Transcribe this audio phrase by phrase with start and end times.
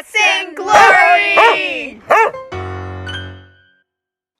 [0.00, 2.00] Guts Glory!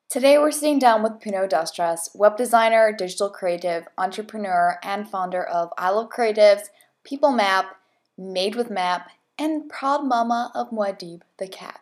[0.08, 5.70] Today we're sitting down with Puno Dustras, web designer, digital creative, entrepreneur, and founder of
[5.76, 6.68] I Love Creatives,
[7.04, 7.76] People Map,
[8.16, 11.80] Made with Map, and proud mama of Muad'Dib the cat.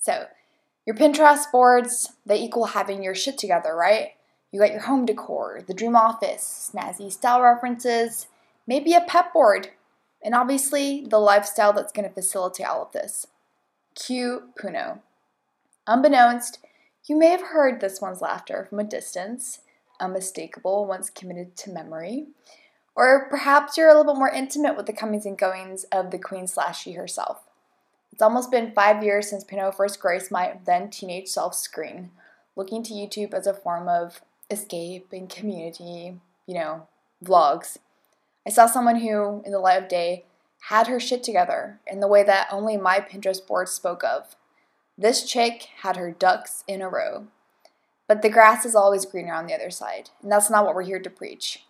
[0.00, 0.28] So,
[0.86, 4.12] your Pinterest boards, they equal having your shit together, right?
[4.52, 8.28] You got your home decor, the dream office, snazzy style references,
[8.66, 9.68] maybe a pet board,
[10.22, 13.26] and obviously the lifestyle that's going to facilitate all of this.
[13.94, 15.00] Cue Puno.
[15.86, 16.58] Unbeknownst,
[17.06, 19.60] you may have heard this one's laughter from a distance,
[20.00, 22.26] unmistakable once committed to memory.
[22.96, 26.18] Or perhaps you're a little bit more intimate with the comings and goings of the
[26.18, 27.42] queen slash she herself.
[28.12, 32.10] It's almost been five years since Puno first graced my then teenage self screen,
[32.56, 36.86] looking to YouTube as a form of escape and community, you know,
[37.22, 37.76] vlogs.
[38.46, 40.24] I saw someone who, in the light of day,
[40.68, 44.36] had her shit together in the way that only my Pinterest board spoke of.
[44.96, 47.26] This chick had her ducks in a row.
[48.08, 50.84] But the grass is always greener on the other side, and that's not what we're
[50.84, 51.64] here to preach.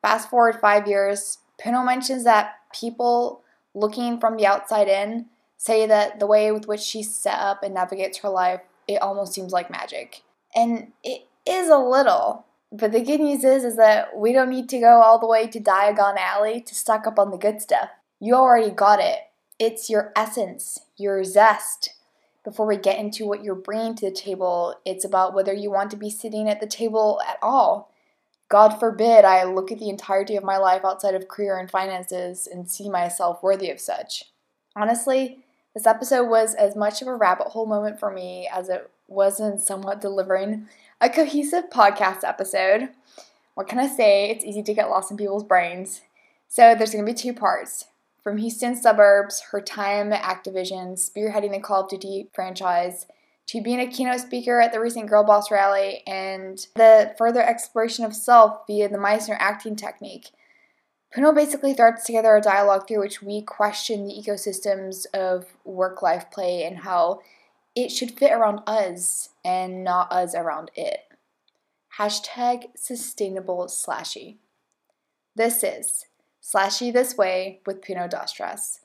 [0.00, 3.42] Fast forward five years, Puno mentions that people
[3.74, 5.26] looking from the outside in
[5.58, 9.34] say that the way with which she set up and navigates her life, it almost
[9.34, 10.22] seems like magic.
[10.54, 12.45] And it is a little.
[12.72, 15.46] But the good news is is that we don't need to go all the way
[15.46, 17.90] to Diagon Alley to stock up on the good stuff.
[18.20, 19.18] You already got it.
[19.58, 21.90] It's your essence, your zest.
[22.44, 25.90] Before we get into what you're bringing to the table, it's about whether you want
[25.92, 27.90] to be sitting at the table at all.
[28.48, 32.46] God forbid I look at the entirety of my life outside of career and finances
[32.46, 34.24] and see myself worthy of such.
[34.76, 35.40] Honestly,
[35.74, 39.40] this episode was as much of a rabbit hole moment for me as it was
[39.40, 40.68] in somewhat delivering
[41.00, 42.88] a cohesive podcast episode.
[43.54, 44.30] What can I say?
[44.30, 46.00] It's easy to get lost in people's brains.
[46.48, 47.86] So there's going to be two parts.
[48.22, 53.06] From Houston suburbs, her time at Activision, spearheading the Call of Duty franchise,
[53.48, 58.04] to being a keynote speaker at the recent Girl Boss rally, and the further exploration
[58.04, 60.30] of self via the Meisner acting technique.
[61.14, 66.30] Puno basically threads together a dialogue through which we question the ecosystems of work life
[66.32, 67.20] play and how
[67.76, 71.00] it should fit around us and not us around it.
[71.98, 74.38] Hashtag sustainable slashy.
[75.36, 76.06] This is
[76.42, 78.80] Slashy This Way with Puno Dastras.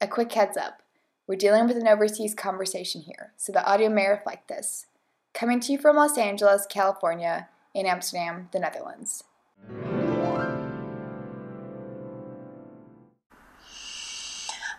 [0.00, 0.82] A quick heads up
[1.28, 4.86] we're dealing with an overseas conversation here, so the audio may reflect this.
[5.32, 9.24] Coming to you from Los Angeles, California, in Amsterdam, the Netherlands.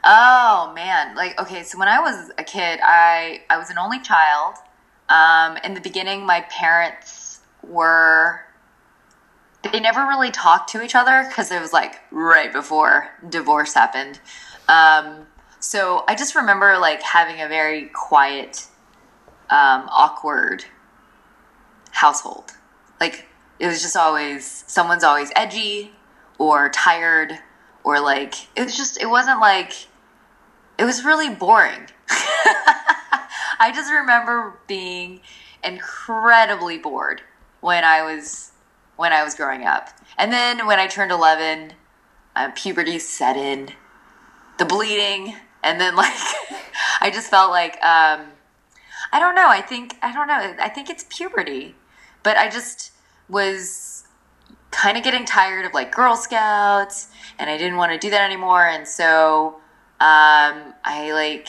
[0.03, 3.99] Oh man, like okay, so when I was a kid, I I was an only
[3.99, 4.55] child.
[5.09, 8.41] Um, in the beginning, my parents were
[9.71, 14.19] they never really talked to each other because it was like right before divorce happened.
[14.67, 15.27] Um,
[15.59, 18.67] so I just remember like having a very quiet,
[19.49, 20.65] um, awkward
[21.91, 22.51] household.
[22.99, 23.25] Like
[23.59, 25.93] it was just always someone's always edgy
[26.37, 27.39] or tired
[27.85, 29.73] or like it was just it wasn't like
[30.77, 31.87] it was really boring.
[32.09, 35.21] I just remember being
[35.63, 37.21] incredibly bored
[37.61, 38.51] when I was
[38.95, 39.89] when I was growing up.
[40.17, 41.73] And then when I turned 11,
[42.35, 43.69] uh, puberty set in,
[44.59, 46.13] the bleeding, and then like
[47.01, 48.27] I just felt like um,
[49.11, 49.47] I don't know.
[49.49, 50.55] I think I don't know.
[50.59, 51.75] I think it's puberty,
[52.21, 52.91] but I just
[53.29, 54.05] was
[54.71, 58.21] kind of getting tired of like Girl Scouts, and I didn't want to do that
[58.21, 58.65] anymore.
[58.65, 59.59] And so
[60.03, 61.47] um, I like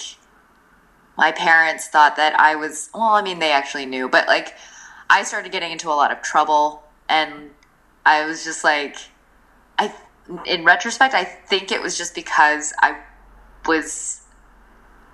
[1.19, 3.03] my parents thought that I was well.
[3.03, 4.55] I mean, they actually knew, but like
[5.11, 7.51] I started getting into a lot of trouble, and
[8.07, 8.97] I was just like,
[9.77, 9.93] I.
[10.47, 12.99] In retrospect, I think it was just because I
[13.67, 14.23] was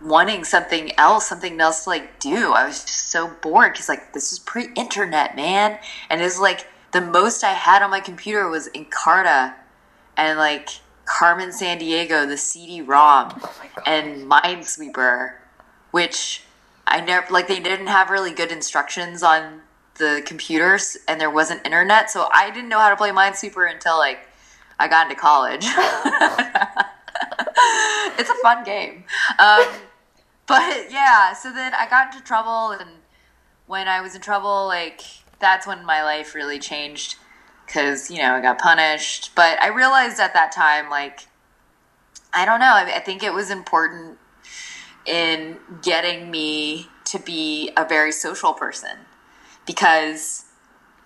[0.02, 2.52] wanting something else, something else to like do.
[2.52, 5.78] I was just so bored because like this was pre-internet, man,
[6.10, 9.54] and it was like the most I had on my computer was Encarta
[10.18, 10.68] and like
[11.10, 13.52] Carmen Sandiego, the CD-ROM, oh
[13.84, 15.34] and Minesweeper,
[15.90, 16.44] which
[16.86, 17.48] I never like.
[17.48, 19.62] They didn't have really good instructions on
[19.96, 23.98] the computers, and there wasn't internet, so I didn't know how to play Minesweeper until
[23.98, 24.20] like
[24.78, 25.64] I got into college.
[28.18, 29.02] it's a fun game,
[29.40, 29.66] um,
[30.46, 31.32] but yeah.
[31.32, 32.88] So then I got into trouble, and
[33.66, 35.02] when I was in trouble, like
[35.40, 37.16] that's when my life really changed
[37.70, 39.34] because you know I got punished.
[39.34, 41.26] But I realized at that time, like
[42.34, 42.66] I don't know.
[42.66, 44.18] I, I think it was important
[45.06, 48.98] in getting me to be a very social person
[49.66, 50.44] because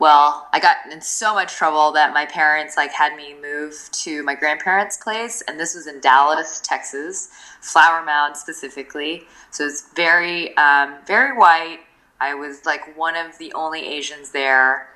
[0.01, 4.25] well, I got in so much trouble that my parents like had me move to
[4.25, 7.29] my grandparents' place, and this was in Dallas, Texas,
[7.61, 9.23] Flower Mound specifically.
[9.51, 11.79] So it's very, um, very white.
[12.21, 14.89] I was like one of the only Asians there.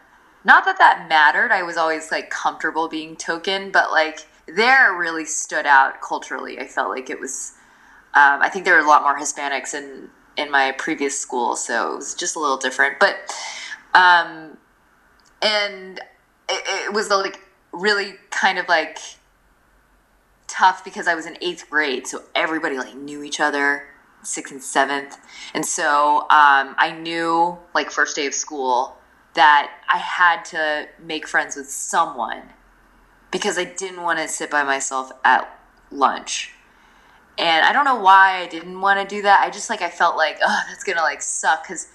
[0.45, 1.51] Not that that mattered.
[1.51, 6.59] I was always like comfortable being token, but like there really stood out culturally.
[6.59, 7.53] I felt like it was.
[8.15, 11.93] Um, I think there were a lot more Hispanics in in my previous school, so
[11.95, 12.99] it was just a little different.
[13.01, 13.17] But
[13.95, 14.57] um,
[15.43, 15.99] and
[16.49, 17.41] it, it was like
[17.73, 18.99] really kind of like
[20.47, 23.89] tough because I was in eighth grade, so everybody like knew each other,
[24.23, 25.19] sixth and seventh,
[25.53, 28.98] and so um, I knew like first day of school
[29.39, 32.43] that I had to make friends with someone
[33.31, 35.49] because I didn't want to sit by myself at
[35.93, 36.51] lunch.
[37.39, 39.41] And I don't know why I didn't want to do that.
[39.45, 41.87] I just like I felt like, oh, that's gonna like suck because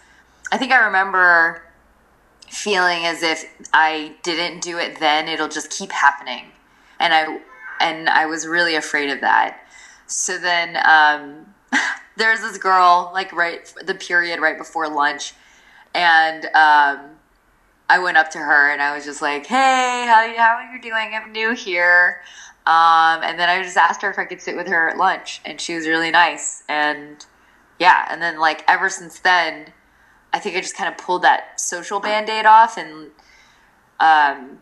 [0.53, 1.61] I think I remember
[2.47, 3.43] feeling as if
[3.73, 6.45] I didn't do it then, it'll just keep happening.
[6.97, 7.41] And I
[7.81, 9.67] and I was really afraid of that.
[10.07, 11.53] So then um,
[12.15, 15.33] there's this girl like right the period right before lunch,
[15.93, 17.12] and um,
[17.93, 20.81] I went up to her and I was just like, "Hey, how how are you
[20.81, 21.11] doing?
[21.13, 22.21] I'm new here."
[22.65, 25.41] Um, and then I just asked her if I could sit with her at lunch,
[25.45, 26.63] and she was really nice.
[26.67, 27.23] And
[27.77, 29.73] yeah, and then like ever since then,
[30.33, 33.11] I think I just kind of pulled that social band aid off and
[33.99, 34.57] um,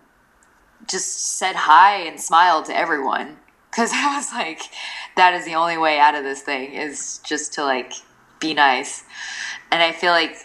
[0.86, 3.38] just said hi and smiled to everyone
[3.70, 4.62] because I was like,
[5.16, 7.94] that is the only way out of this thing is just to like
[8.42, 9.06] be nice.
[9.72, 10.36] And I feel like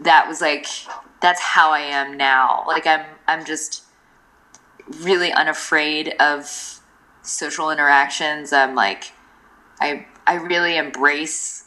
[0.00, 0.66] that was like
[1.20, 2.64] that's how I am now.
[2.66, 3.84] Like I'm I'm just
[5.00, 6.80] really unafraid of
[7.22, 8.52] social interactions.
[8.52, 9.12] I'm like
[9.80, 11.66] I I really embrace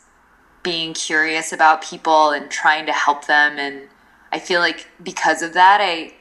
[0.63, 3.89] being curious about people and trying to help them and
[4.31, 6.13] i feel like because of that i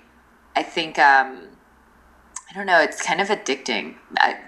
[0.57, 1.49] i think um
[2.51, 4.39] i don't know it's kind of addicting I,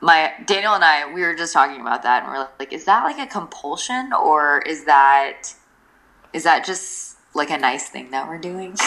[0.00, 3.04] my daniel and i we were just talking about that and we're like is that
[3.04, 5.54] like a compulsion or is that
[6.32, 8.74] is that just like a nice thing that we're doing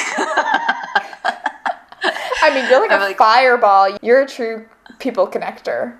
[2.41, 4.65] i mean you're like I'm a like, fireball you're a true
[4.99, 5.97] people connector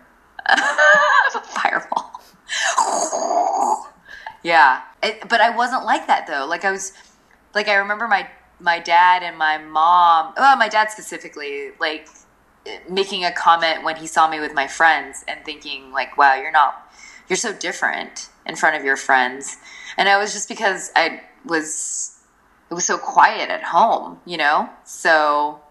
[1.43, 2.17] fireball
[4.43, 6.45] yeah, it, but I wasn't like that though.
[6.45, 6.93] Like I was,
[7.53, 8.27] like I remember my
[8.59, 10.33] my dad and my mom.
[10.37, 12.07] Well, my dad specifically, like
[12.89, 16.51] making a comment when he saw me with my friends and thinking like, "Wow, you're
[16.51, 16.91] not,
[17.27, 19.57] you're so different in front of your friends."
[19.97, 22.16] And I was just because I was,
[22.69, 24.69] it was so quiet at home, you know.
[24.83, 25.61] So,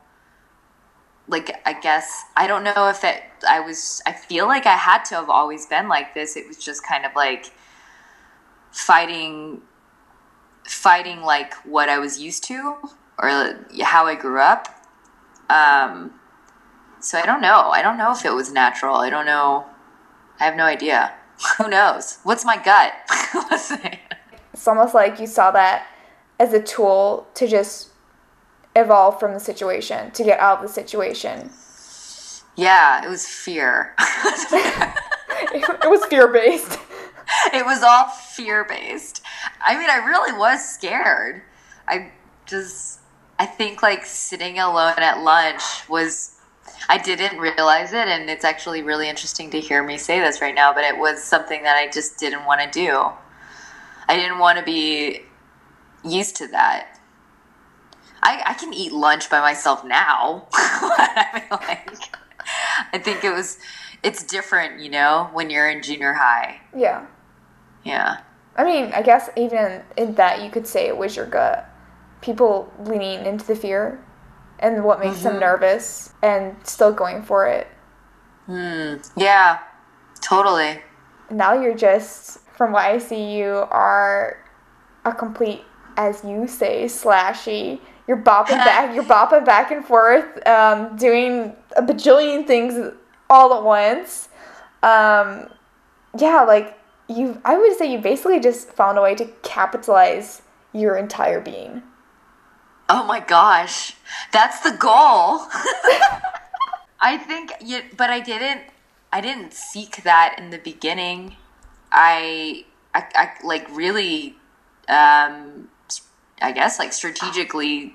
[1.28, 3.22] like, I guess I don't know if it.
[3.46, 4.02] I was.
[4.06, 6.36] I feel like I had to have always been like this.
[6.36, 7.52] It was just kind of like
[8.70, 9.62] fighting
[10.64, 12.76] fighting like what I was used to
[13.18, 14.68] or how I grew up.
[15.48, 16.12] Um,
[17.00, 17.70] so I don't know.
[17.70, 18.96] I don't know if it was natural.
[18.96, 19.66] I don't know.
[20.40, 21.14] I have no idea.
[21.58, 22.18] Who knows?
[22.24, 22.92] What's my gut?
[24.52, 25.86] it's almost like you saw that
[26.38, 27.90] as a tool to just
[28.74, 31.50] evolve from the situation, to get out of the situation.
[32.56, 33.94] Yeah, it was fear.
[33.98, 36.78] it was fear based.
[37.52, 39.22] it was all fear based.
[39.64, 41.42] I mean, I really was scared.
[41.86, 42.12] I
[42.46, 43.00] just,
[43.38, 46.38] I think like sitting alone at lunch was,
[46.88, 48.08] I didn't realize it.
[48.08, 51.22] And it's actually really interesting to hear me say this right now, but it was
[51.22, 53.10] something that I just didn't want to do.
[54.08, 55.25] I didn't want to be
[56.06, 56.98] used to that.
[58.22, 60.48] I, I can eat lunch by myself now.
[60.52, 62.16] I mean, like,
[62.92, 63.58] I think it was,
[64.02, 66.60] it's different, you know, when you're in junior high.
[66.76, 67.06] Yeah.
[67.84, 68.18] Yeah.
[68.56, 71.68] I mean, I guess even in that you could say it was your gut.
[72.22, 74.02] People leaning into the fear
[74.58, 75.28] and what makes mm-hmm.
[75.28, 77.68] them nervous and still going for it.
[78.46, 78.94] Hmm.
[79.16, 79.58] Yeah.
[80.20, 80.80] Totally.
[81.30, 84.38] Now you're just, from what I see, you are
[85.04, 85.62] a complete,
[85.96, 87.80] as you say, slashy.
[88.06, 88.94] You're bopping back.
[88.94, 92.92] You're bopping back and forth, um, doing a bajillion things
[93.28, 94.28] all at once.
[94.82, 95.48] Um,
[96.18, 100.96] yeah, like you I would say you basically just found a way to capitalize your
[100.96, 101.82] entire being.
[102.88, 103.94] Oh my gosh.
[104.32, 105.40] That's the goal.
[107.00, 108.62] I think you, but I didn't
[109.12, 111.36] I didn't seek that in the beginning.
[111.90, 114.36] I I, I like really
[114.88, 115.68] um
[116.40, 117.94] I guess like strategically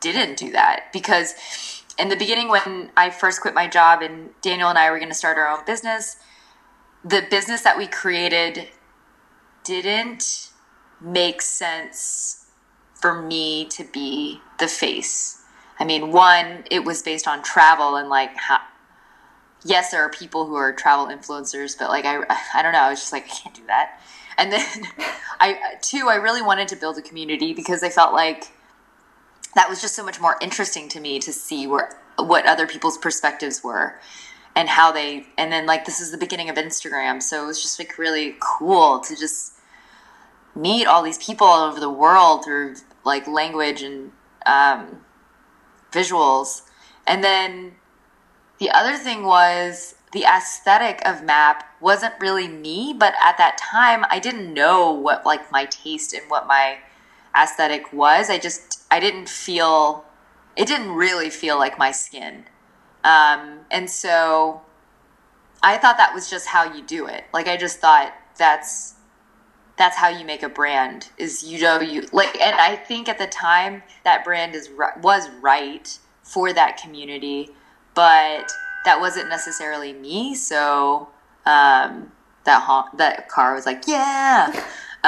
[0.00, 1.34] didn't do that because
[1.98, 5.10] in the beginning when I first quit my job and Daniel and I were going
[5.10, 6.16] to start our own business,
[7.04, 8.68] the business that we created
[9.64, 10.50] didn't
[11.00, 12.46] make sense
[12.94, 15.42] for me to be the face.
[15.78, 18.60] I mean, one, it was based on travel and like how,
[19.64, 22.18] yes, there are people who are travel influencers, but like I,
[22.54, 24.00] I don't know, I was just like I can't do that.
[24.40, 24.66] And then
[25.40, 28.50] I two, I really wanted to build a community because I felt like
[29.54, 32.98] that was just so much more interesting to me to see where what other people's
[32.98, 33.98] perspectives were
[34.56, 37.62] and how they and then like this is the beginning of Instagram, so it was
[37.62, 39.54] just like really cool to just
[40.54, 44.12] meet all these people all over the world through like language and
[44.46, 45.00] um,
[45.92, 46.62] visuals.
[47.06, 47.72] And then
[48.58, 54.04] the other thing was the aesthetic of map wasn't really me, but at that time
[54.10, 56.78] I didn't know what like my taste and what my
[57.40, 58.28] aesthetic was.
[58.28, 60.04] I just I didn't feel
[60.56, 62.44] it didn't really feel like my skin.
[63.04, 64.62] Um, and so
[65.62, 67.24] I thought that was just how you do it.
[67.32, 68.94] Like I just thought that's
[69.76, 73.18] that's how you make a brand is you know you like and I think at
[73.18, 74.68] the time that brand is
[75.00, 77.50] was right for that community,
[77.94, 78.50] but
[78.84, 80.34] that wasn't necessarily me.
[80.34, 81.08] So
[81.46, 82.12] um,
[82.44, 84.64] that ha- that car was like, yeah.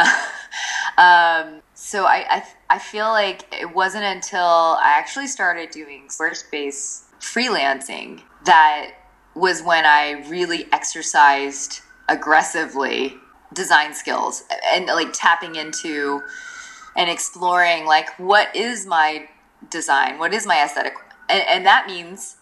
[0.99, 7.03] um, so I, I I feel like it wasn't until I actually started doing Squarespace
[7.21, 8.93] freelancing that
[9.35, 13.17] was when I really exercised aggressively
[13.53, 16.23] design skills and like tapping into
[16.97, 19.29] and exploring like what is my
[19.71, 20.95] design what is my aesthetic
[21.29, 22.37] and, and that means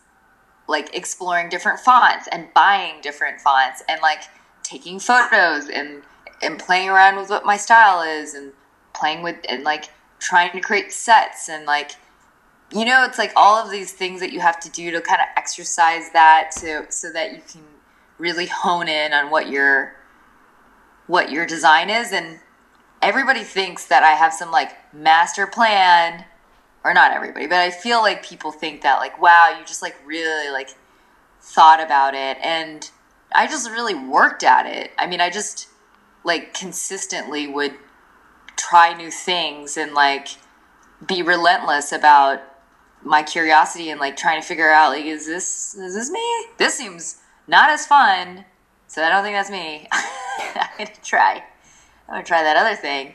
[0.71, 4.23] like exploring different fonts and buying different fonts and like
[4.63, 6.03] taking photos and
[6.43, 8.53] and playing around with what my style is and
[8.95, 11.93] playing with and like trying to create sets and like
[12.73, 15.21] you know it's like all of these things that you have to do to kind
[15.21, 17.63] of exercise that to so that you can
[18.21, 19.97] really hone in on what your
[21.07, 22.13] what your design is.
[22.13, 22.39] And
[23.03, 26.25] everybody thinks that I have some like master plan
[26.85, 29.97] or not everybody, but I feel like people think that like, wow, you just like
[30.07, 30.71] really like
[31.41, 32.39] thought about it.
[32.43, 32.91] And
[33.33, 34.91] I just really worked at it.
[34.99, 35.69] I mean, I just
[36.25, 37.75] like consistently would
[38.57, 40.29] try new things and like
[41.07, 42.41] be relentless about
[43.03, 46.47] my curiosity and like trying to figure out like, is this, is this me?
[46.59, 48.45] This seems not as fun.
[48.87, 49.87] So I don't think that's me.
[49.93, 51.45] I'm gonna try.
[52.09, 53.15] I'm gonna try that other thing.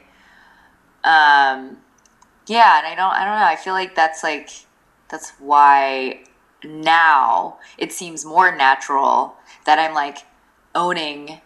[1.03, 1.77] Um,
[2.47, 4.49] yeah and i don't i don't know i feel like that's like
[5.09, 6.23] that's why
[6.63, 9.35] now it seems more natural
[9.65, 10.19] that i'm like
[10.73, 11.39] owning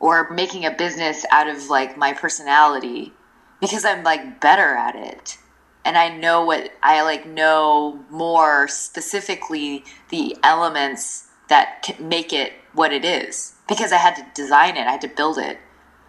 [0.00, 3.12] or making a business out of like my personality
[3.60, 5.38] because i'm like better at it.
[5.84, 12.92] And i know what i like know more specifically the elements that make it what
[12.92, 15.58] it is because i had to design it i had to build it.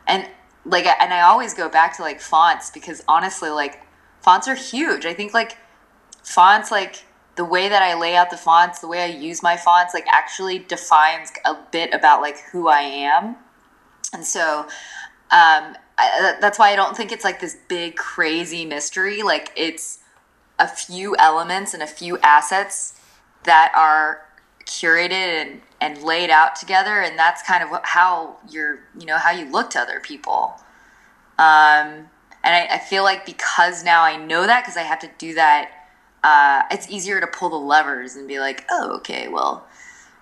[0.08, 0.28] And
[0.66, 3.82] like and i always go back to like fonts because honestly like
[4.22, 5.06] fonts are huge.
[5.06, 5.58] I think like
[6.24, 9.56] fonts like the way that i lay out the fonts the way i use my
[9.56, 13.36] fonts like actually defines a bit about like who i am.
[14.14, 14.62] And so
[15.32, 19.22] um, I, that's why i don't think it's like this big crazy mystery.
[19.24, 20.00] Like it's
[20.58, 23.00] a few elements and a few assets
[23.44, 24.26] that are
[24.66, 29.32] curated and, and laid out together and that's kind of how you're you know how
[29.32, 30.56] you look to other people.
[31.38, 32.10] Um,
[32.44, 35.34] and I, I, feel like because now i know that because i have to do
[35.36, 35.72] that
[36.22, 39.66] uh, it's easier to pull the levers and be like oh okay well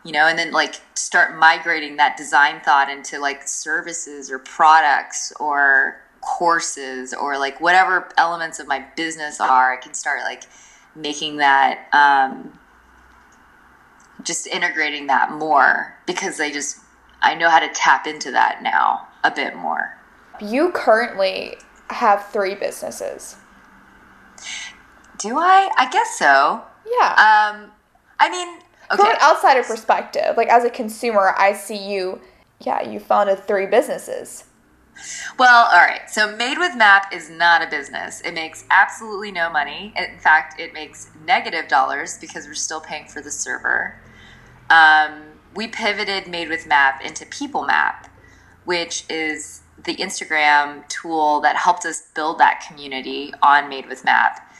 [0.04, 5.34] you know and then like start migrating that design thought into like services or products
[5.40, 10.44] or courses or like whatever elements of my business are i can start like
[10.96, 12.58] making that um,
[14.28, 16.80] just integrating that more because I just
[17.22, 19.98] I know how to tap into that now a bit more.
[20.40, 21.56] You currently
[21.90, 23.38] have three businesses.
[25.18, 25.72] Do I?
[25.78, 26.62] I guess so.
[26.86, 27.54] Yeah.
[27.56, 27.72] Um
[28.20, 28.60] I mean,
[28.92, 28.98] okay.
[28.98, 32.20] From an outsider perspective, like as a consumer, I see you
[32.60, 34.44] yeah, you founded three businesses.
[35.38, 36.10] Well, all right.
[36.10, 38.20] So Made with Map is not a business.
[38.22, 39.94] It makes absolutely no money.
[39.96, 44.00] In fact, it makes negative dollars because we're still paying for the server
[44.70, 45.22] um,
[45.56, 48.10] we pivoted Made with Map into People Map,
[48.66, 54.52] which is the Instagram tool that helped us build that community on Made with Map.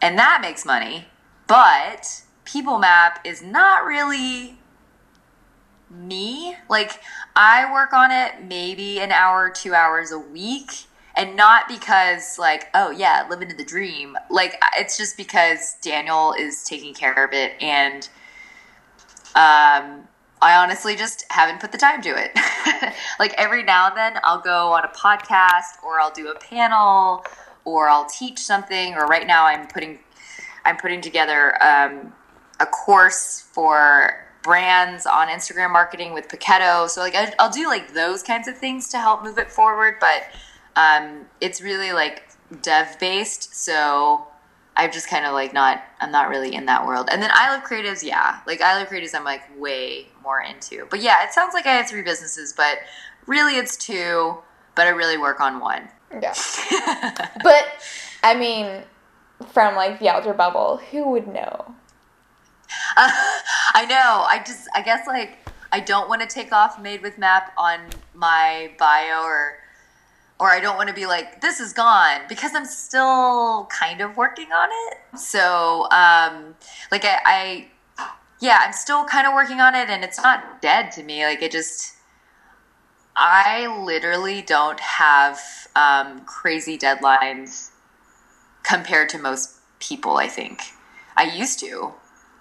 [0.00, 1.06] And that makes money,
[1.46, 4.58] but People Map is not really
[5.90, 6.56] me.
[6.68, 7.00] Like,
[7.36, 10.72] I work on it maybe an hour, two hours a week.
[11.14, 14.16] And not because, like, oh yeah, living in the dream.
[14.30, 18.08] Like, it's just because Daniel is taking care of it and
[19.34, 20.08] um,
[20.42, 22.36] I honestly just haven't put the time to it.
[23.18, 27.24] like every now and then I'll go on a podcast or I'll do a panel
[27.64, 28.94] or I'll teach something.
[28.94, 30.00] Or right now, I'm putting
[30.64, 32.12] I'm putting together um,
[32.60, 36.88] a course for brands on Instagram marketing with Paketo.
[36.88, 39.96] So like I, will do like those kinds of things to help move it forward,
[40.00, 40.24] but
[40.74, 42.28] um, it's really like
[42.62, 43.54] dev based.
[43.54, 44.26] So
[44.76, 47.08] I'm just kind of like not I'm not really in that world.
[47.10, 48.40] And then I love creatives, yeah.
[48.46, 50.86] Like I love creatives I'm like way more into.
[50.90, 52.78] But yeah, it sounds like I have three businesses, but
[53.26, 54.36] really it's two,
[54.74, 55.88] but I really work on one.
[56.10, 56.34] Yeah.
[57.42, 57.64] but
[58.22, 58.82] I mean
[59.52, 61.74] from like the outer bubble, who would know?
[62.96, 63.10] Uh,
[63.74, 64.24] I know.
[64.28, 65.38] I just I guess like
[65.70, 67.80] I don't want to take off made with map on
[68.14, 69.58] my bio or
[70.38, 74.16] or I don't want to be like, this is gone because I'm still kind of
[74.16, 75.18] working on it.
[75.18, 76.56] So, um,
[76.90, 77.68] like, I, I,
[78.40, 81.24] yeah, I'm still kind of working on it and it's not dead to me.
[81.24, 81.94] Like, it just,
[83.16, 85.38] I literally don't have
[85.76, 87.70] um, crazy deadlines
[88.64, 90.60] compared to most people, I think.
[91.16, 91.92] I used to.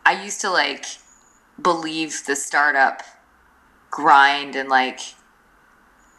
[0.05, 0.85] I used to, like,
[1.61, 3.03] believe the startup
[3.91, 5.01] grind and, like,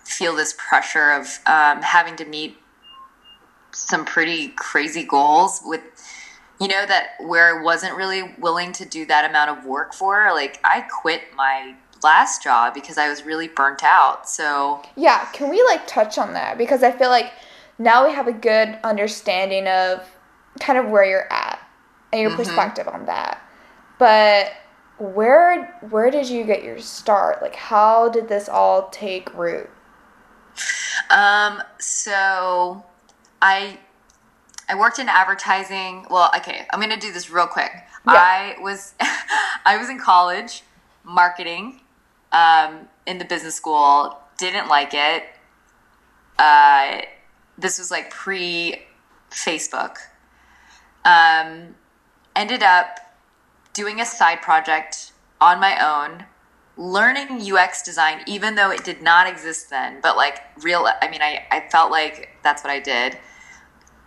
[0.04, 2.56] feel this pressure of um, having to meet
[3.72, 5.80] some pretty crazy goals with
[6.60, 10.30] you know that where I wasn't really willing to do that amount of work for
[10.32, 14.28] like I quit my last job because I was really burnt out.
[14.28, 16.58] So yeah can we like touch on that?
[16.58, 17.32] Because I feel like
[17.78, 20.06] now we have a good understanding of
[20.60, 21.58] kind of where you're at
[22.12, 22.42] and your mm-hmm.
[22.42, 23.42] perspective on that.
[23.98, 24.52] But
[24.98, 27.40] where where did you get your start?
[27.40, 29.70] Like how did this all take root
[31.10, 32.84] um, so
[33.40, 33.78] I
[34.68, 36.06] I worked in advertising.
[36.10, 37.72] Well, okay, I'm gonna do this real quick.
[38.06, 38.12] Yeah.
[38.14, 38.94] I was
[39.64, 40.62] I was in college,
[41.04, 41.80] marketing,
[42.32, 44.18] um, in the business school.
[44.38, 45.24] Didn't like it.
[46.38, 47.02] Uh,
[47.58, 48.82] this was like pre
[49.30, 49.98] Facebook.
[51.04, 51.74] Um,
[52.36, 52.98] ended up
[53.72, 56.24] doing a side project on my own
[56.76, 61.22] learning UX design, even though it did not exist then, but like real, I mean,
[61.22, 63.18] I, I felt like that's what I did.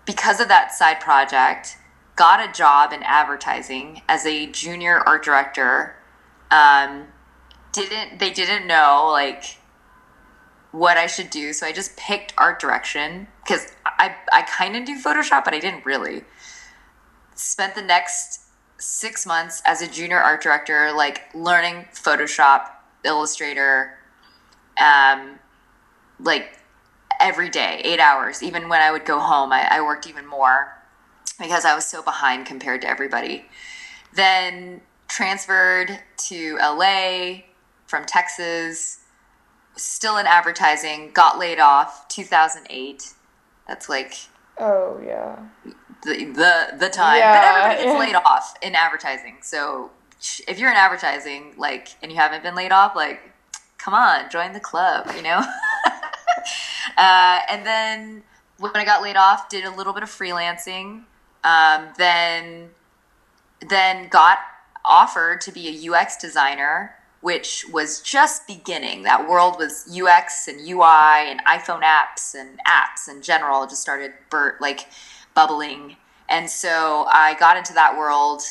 [0.06, 1.78] Because of that side project,
[2.16, 5.96] got a job in advertising as a junior art director.
[6.52, 7.08] Um,
[7.72, 9.58] didn't they didn't know like
[10.72, 14.86] what I should do, so I just picked art direction because I I kind of
[14.86, 16.24] do Photoshop, but I didn't really.
[17.34, 18.45] Spent the next
[18.86, 22.70] six months as a junior art director, like learning Photoshop,
[23.04, 23.98] Illustrator,
[24.80, 25.40] um,
[26.20, 26.60] like
[27.20, 28.44] every day, eight hours.
[28.44, 30.76] Even when I would go home, I, I worked even more
[31.40, 33.46] because I was so behind compared to everybody.
[34.14, 37.42] Then transferred to LA
[37.88, 39.00] from Texas,
[39.76, 43.14] still in advertising, got laid off 2008.
[43.68, 44.14] That's like
[44.60, 45.40] Oh yeah.
[46.06, 48.00] The the, the time, yeah, but everybody gets yeah.
[48.00, 49.38] laid off in advertising.
[49.42, 49.92] So
[50.48, 53.22] if you're in advertising, like, and you haven't been laid off, like,
[53.78, 55.38] come on, join the club, you know.
[56.98, 58.24] uh, and then
[58.60, 61.04] when I got laid off, did a little bit of freelancing.
[61.44, 62.70] Um, then
[63.70, 64.40] then got
[64.84, 69.02] offered to be a UX designer which was just beginning.
[69.02, 74.14] That world was UX and UI and iPhone apps and apps in general just started
[74.30, 74.88] bur- like
[75.36, 75.98] bubbling.
[76.28, 78.42] And so I got into that world.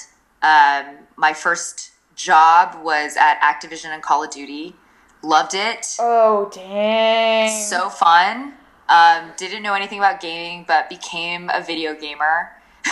[0.42, 4.75] Um, my first job was at Activision and Call of Duty.
[5.23, 5.97] Loved it.
[5.99, 7.51] Oh, dang.
[7.51, 8.55] So fun.
[8.88, 12.51] Um, didn't know anything about gaming, but became a video gamer.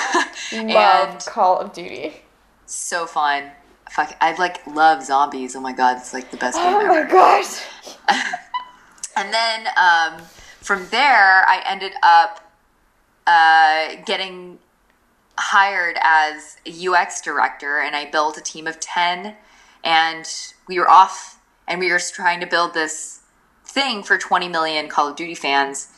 [0.52, 2.22] Love Call of Duty.
[2.66, 3.52] So fun
[3.92, 5.55] fuck, I like love zombies.
[5.55, 7.05] Oh my god, it's like the best game oh ever.
[7.05, 7.62] my gosh.
[9.16, 10.22] and then um,
[10.61, 12.52] from there, I ended up
[13.26, 14.58] uh, getting
[15.38, 19.37] hired as a UX director, and I built a team of ten,
[19.85, 20.28] and
[20.68, 23.20] we were off, and we were trying to build this
[23.64, 25.88] thing for 20 million Call of Duty fans.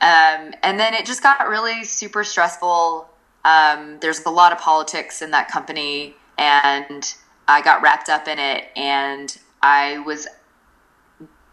[0.00, 3.08] Um, and then it just got really super stressful.
[3.44, 7.14] Um, there's a lot of politics in that company, and
[7.48, 10.26] I got wrapped up in it and I was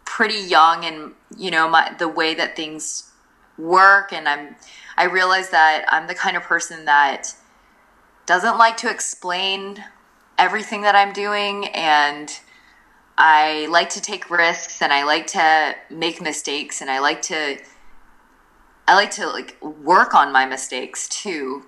[0.05, 3.09] pretty young and you know my the way that things
[3.60, 4.56] work and I'm
[4.98, 7.34] I realized that I'm the kind of person that
[8.26, 9.84] doesn't like to explain
[10.38, 12.32] everything that I'm doing and
[13.17, 17.58] I like to take risks and I like to make mistakes and I like to
[18.88, 21.63] I like to like work on my mistakes too.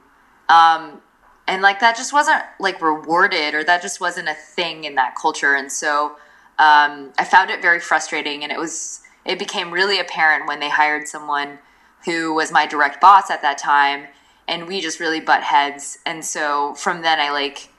[0.50, 1.02] Um,
[1.48, 5.16] and like that just wasn't like rewarded or that just wasn't a thing in that
[5.16, 6.18] culture and so
[6.60, 10.70] um, i found it very frustrating and it was it became really apparent when they
[10.70, 11.60] hired someone
[12.06, 14.08] who was my direct boss at that time,
[14.48, 15.98] and we just really butt heads.
[16.06, 17.70] And so from then, I like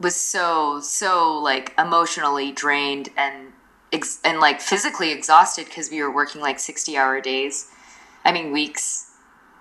[0.00, 3.52] was so so like emotionally drained and
[3.92, 7.68] ex- and like physically exhausted because we were working like 60 hour days.
[8.24, 9.10] I mean weeks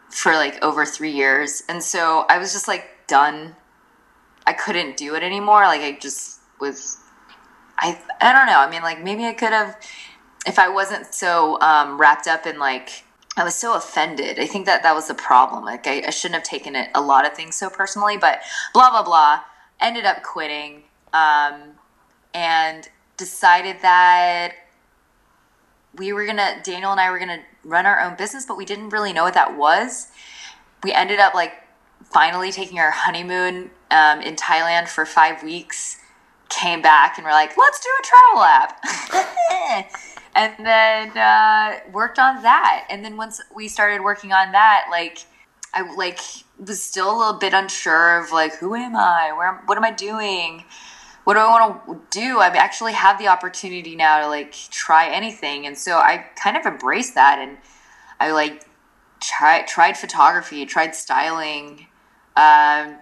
[0.10, 1.64] for like over three years.
[1.70, 3.56] And so i was just like done.
[4.46, 5.62] I couldn't do it anymore.
[5.62, 6.98] Like i just was
[7.78, 8.60] i i don't know.
[8.60, 9.78] I mean like maybe i could have
[10.48, 13.04] if i wasn't so um, wrapped up in like
[13.38, 16.36] i was so offended i think that that was the problem like I, I shouldn't
[16.36, 18.42] have taken it a lot of things so personally but
[18.74, 19.42] blah blah blah
[19.82, 21.74] ended up quitting um,
[22.34, 24.54] and decided that
[25.98, 28.90] we were gonna Daniel and I were gonna run our own business, but we didn't
[28.90, 30.08] really know what that was.
[30.84, 31.54] We ended up like
[32.04, 35.98] finally taking our honeymoon um, in Thailand for five weeks.
[36.50, 39.92] Came back and we're like, let's do a travel app.
[40.36, 42.88] and then uh, worked on that.
[42.90, 45.26] And then once we started working on that, like
[45.74, 46.20] I like
[46.60, 49.34] was still a little bit unsure of like who am I?
[49.36, 50.66] Where what am I doing?
[51.24, 52.40] what do I want to do?
[52.40, 56.66] I actually have the opportunity now to like try anything, and so I kind of
[56.66, 57.58] embraced that, and
[58.20, 58.66] I like
[59.20, 61.88] tried tried photography, tried styling,
[62.36, 62.98] um,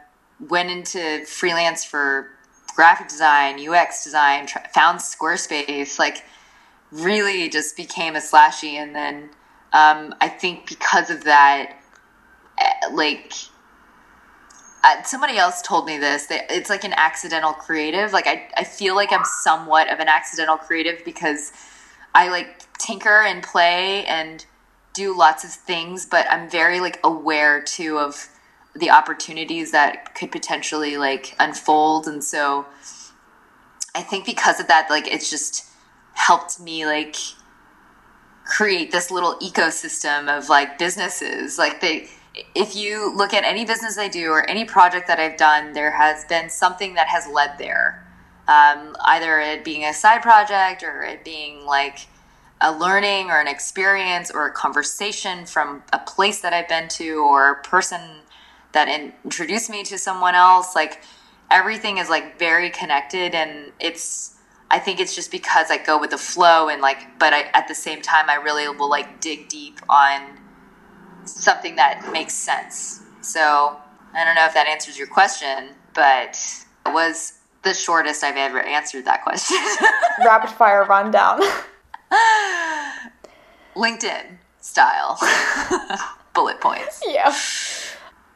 [0.50, 2.32] went into freelance for
[2.76, 6.26] graphic design, UX design, found Squarespace, like
[6.92, 9.30] really just became a slashy, and then
[9.74, 11.78] um, I think because of that,
[12.60, 13.34] eh, like
[14.84, 18.14] uh, somebody else told me this that it's like an accidental creative.
[18.14, 21.52] Like I, I feel like i'm somewhat of an accidental creative because
[22.16, 24.46] i like tinker and play and
[24.94, 28.30] do lots of things but i'm very like aware too of
[28.76, 32.08] the opportunities that could potentially like unfold.
[32.08, 32.66] And so
[33.96, 35.66] i think because of that like it's just
[36.20, 37.16] helped me like
[38.46, 42.08] create this little ecosystem of like businesses like they
[42.56, 45.92] if you look at any business I do or any project that I've done, there
[45.92, 48.06] has been something that has led there.
[48.48, 52.08] Um, either it being a side project or it being like
[52.62, 57.24] a learning or an experience or a conversation from a place that I've been to
[57.24, 58.02] or a person
[58.72, 58.88] that
[59.24, 60.76] introduced me to someone else.
[60.76, 61.02] Like
[61.52, 64.36] everything is like very connected and it's,
[64.72, 67.68] I think it's just because I go with the flow and like, but I, at
[67.68, 70.38] the same time, I really will like dig deep on
[71.26, 73.02] something that makes sense.
[73.22, 73.78] So
[74.14, 76.40] I don't know if that answers your question, but
[76.86, 79.58] it was the shortest I've ever answered that question.
[80.26, 81.42] Rapid fire rundown.
[83.76, 85.18] LinkedIn style.
[86.34, 87.02] Bullet points.
[87.08, 87.36] Yeah.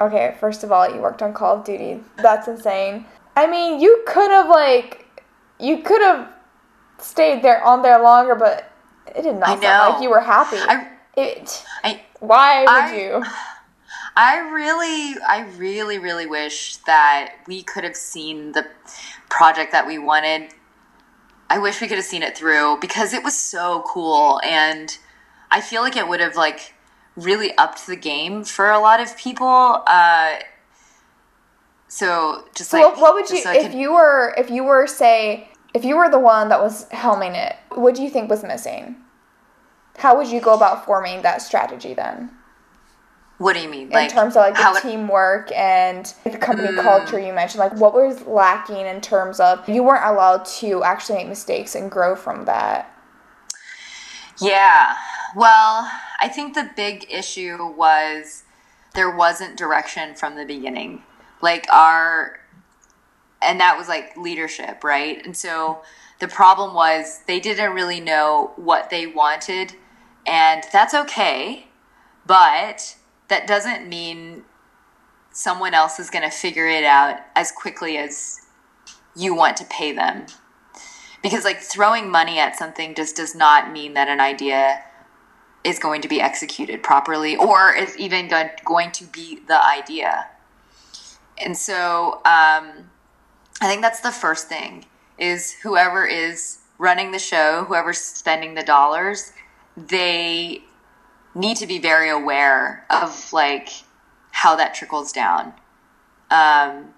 [0.01, 2.03] Okay, first of all, you worked on Call of Duty.
[2.17, 3.05] That's insane.
[3.35, 5.02] I mean, you could have like
[5.63, 6.29] you could have
[6.99, 8.69] stayed there on there longer, but
[9.07, 10.57] it did not sound like you were happy.
[10.59, 13.23] I, it I why would I, you?
[14.15, 18.67] I really, I really, really wish that we could have seen the
[19.29, 20.53] project that we wanted.
[21.49, 24.97] I wish we could have seen it through because it was so cool, and
[25.49, 26.73] I feel like it would have like
[27.15, 29.83] really upped the game for a lot of people.
[29.87, 30.35] Uh,
[31.87, 35.47] so just so like, what would you so if you were if you were say
[35.73, 37.55] if you were the one that was helming it?
[37.69, 38.95] What do you think was missing?
[39.97, 42.31] How would you go about forming that strategy then?
[43.39, 43.89] What do you mean?
[43.89, 46.81] Like, in terms of like the teamwork and the company mm.
[46.81, 51.17] culture you mentioned, like what was lacking in terms of you weren't allowed to actually
[51.17, 52.89] make mistakes and grow from that?
[54.39, 54.95] Yeah.
[55.35, 55.89] Well,
[56.21, 58.43] I think the big issue was
[58.93, 61.03] there wasn't direction from the beginning.
[61.41, 62.39] Like our
[63.43, 65.23] and that was like leadership, right?
[65.25, 65.81] And so
[66.19, 69.75] the problem was they didn't really know what they wanted
[70.25, 71.67] and that's okay,
[72.25, 72.95] but
[73.27, 74.43] that doesn't mean
[75.31, 78.39] someone else is going to figure it out as quickly as
[79.15, 80.25] you want to pay them.
[81.21, 84.83] Because, like, throwing money at something just does not mean that an idea
[85.63, 88.29] is going to be executed properly or is even
[88.65, 90.27] going to be the idea.
[91.43, 92.89] And so, um,
[93.63, 94.85] I think that's the first thing
[95.17, 99.31] is whoever is running the show, whoever's spending the dollars,
[99.77, 100.63] they
[101.33, 103.69] need to be very aware of like
[104.31, 105.53] how that trickles down.
[106.29, 106.93] Um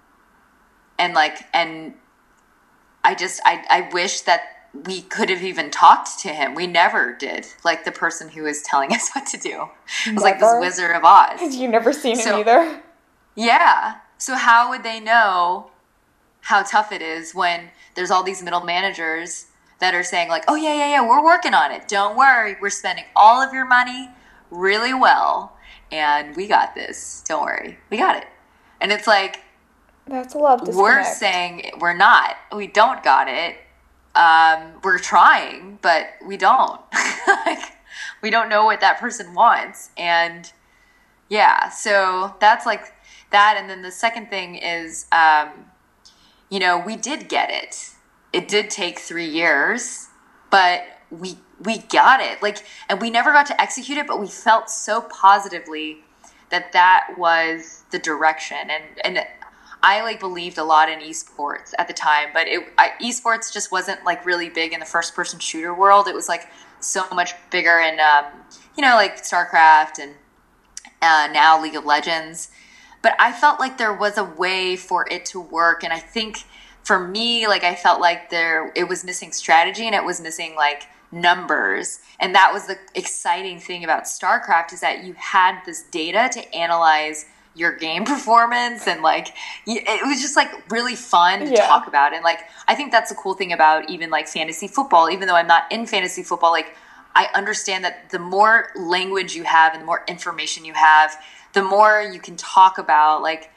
[0.98, 1.94] and like and
[3.04, 4.40] i just i i wish that
[4.86, 6.54] we could have even talked to him.
[6.54, 9.68] We never did like the person who was telling us what to do.
[10.06, 10.20] It was never?
[10.20, 11.40] like this wizard of oz.
[11.56, 12.82] You never seen so, him either?
[13.36, 13.98] Yeah.
[14.18, 15.70] So how would they know
[16.46, 19.46] how tough it is when there's all these middle managers
[19.80, 21.88] that are saying like, "Oh yeah, yeah, yeah, we're working on it.
[21.88, 22.56] Don't worry.
[22.60, 24.10] We're spending all of your money
[24.52, 25.56] really well,
[25.90, 27.24] and we got this.
[27.26, 28.28] Don't worry, we got it.
[28.80, 29.42] And it's like
[30.06, 32.36] That's a love we're saying we're not.
[32.54, 33.56] We don't got it.
[34.14, 36.80] Um, we're trying, but we don't.
[37.44, 37.58] like,
[38.22, 40.52] we don't know what that person wants, and
[41.28, 41.70] yeah.
[41.70, 42.94] So that's like
[43.32, 43.56] that.
[43.58, 45.66] And then the second thing is, um,
[46.50, 47.90] you know, we did get it.
[48.32, 50.08] It did take three years,
[50.50, 52.42] but we we got it.
[52.42, 55.98] Like, and we never got to execute it, but we felt so positively
[56.50, 58.58] that that was the direction.
[58.58, 59.26] And and
[59.82, 63.72] I like believed a lot in esports at the time, but it I, esports just
[63.72, 66.08] wasn't like really big in the first person shooter world.
[66.08, 66.48] It was like
[66.80, 68.26] so much bigger in um,
[68.76, 70.14] you know like StarCraft and
[71.02, 72.50] uh, now League of Legends.
[73.06, 76.42] But I felt like there was a way for it to work, and I think
[76.82, 80.56] for me, like I felt like there it was missing strategy and it was missing
[80.56, 85.84] like numbers, and that was the exciting thing about StarCraft is that you had this
[85.84, 89.28] data to analyze your game performance and like
[89.68, 91.64] it was just like really fun to Yeah.
[91.68, 95.08] talk about and like i think that's the cool thing about even like fantasy football
[95.08, 96.76] even though i'm not in fantasy football like
[97.14, 101.16] i understand that the more language you have and the more information you have
[101.56, 103.50] the more you can talk about like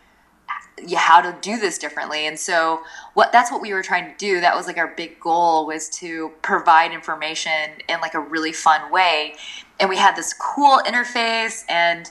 [0.95, 2.25] how to do this differently.
[2.27, 2.81] And so
[3.13, 4.39] what that's what we were trying to do.
[4.39, 7.51] That was like our big goal was to provide information
[7.89, 9.35] in like a really fun way.
[9.81, 12.09] And we had this cool interface and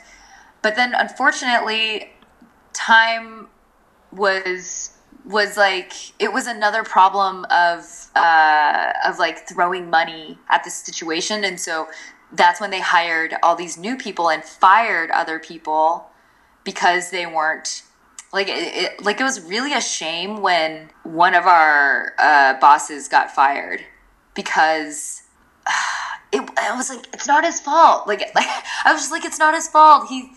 [0.61, 2.13] but then unfortunately
[2.75, 3.49] time
[4.13, 4.93] was
[5.25, 11.45] was like it was another problem of uh, of like throwing money at the situation.
[11.45, 11.89] And so
[12.33, 16.11] that's when they hired all these new people and fired other people
[16.65, 17.83] because they weren't
[18.33, 23.09] like it, it like it was really a shame when one of our uh, bosses
[23.09, 23.83] got fired
[24.35, 25.23] because
[26.33, 28.07] it, I was like it's not his fault.
[28.07, 28.47] Like, like
[28.85, 30.09] I was just like it's not his fault.
[30.09, 30.33] He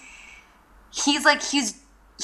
[0.93, 1.82] he's like he's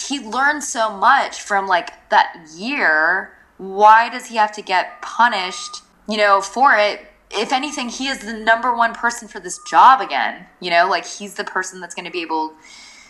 [0.08, 3.34] he learned so much from like that year.
[3.58, 8.20] Why does he have to get punished you know for it if anything he is
[8.20, 11.94] the number one person for this job again you know like he's the person that's
[11.96, 12.54] going to be able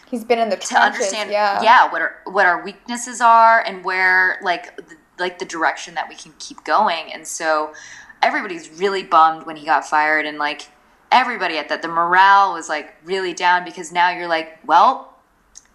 [0.09, 1.01] He's been in the to trenches.
[1.01, 1.91] understand yeah.
[1.91, 6.15] what our what our weaknesses are and where like the, like the direction that we
[6.15, 7.73] can keep going and so
[8.21, 10.69] everybody's really bummed when he got fired and like
[11.11, 15.13] everybody at that the morale was like really down because now you're like well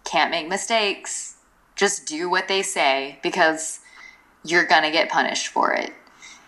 [0.03, 1.35] can't make mistakes
[1.75, 3.79] just do what they say because
[4.43, 5.93] you're gonna get punished for it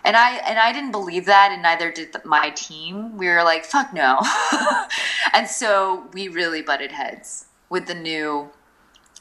[0.06, 3.18] and i and i didn't believe that and neither did the, my team.
[3.18, 4.20] We were like fuck no.
[5.34, 8.50] And so we really butted heads with the new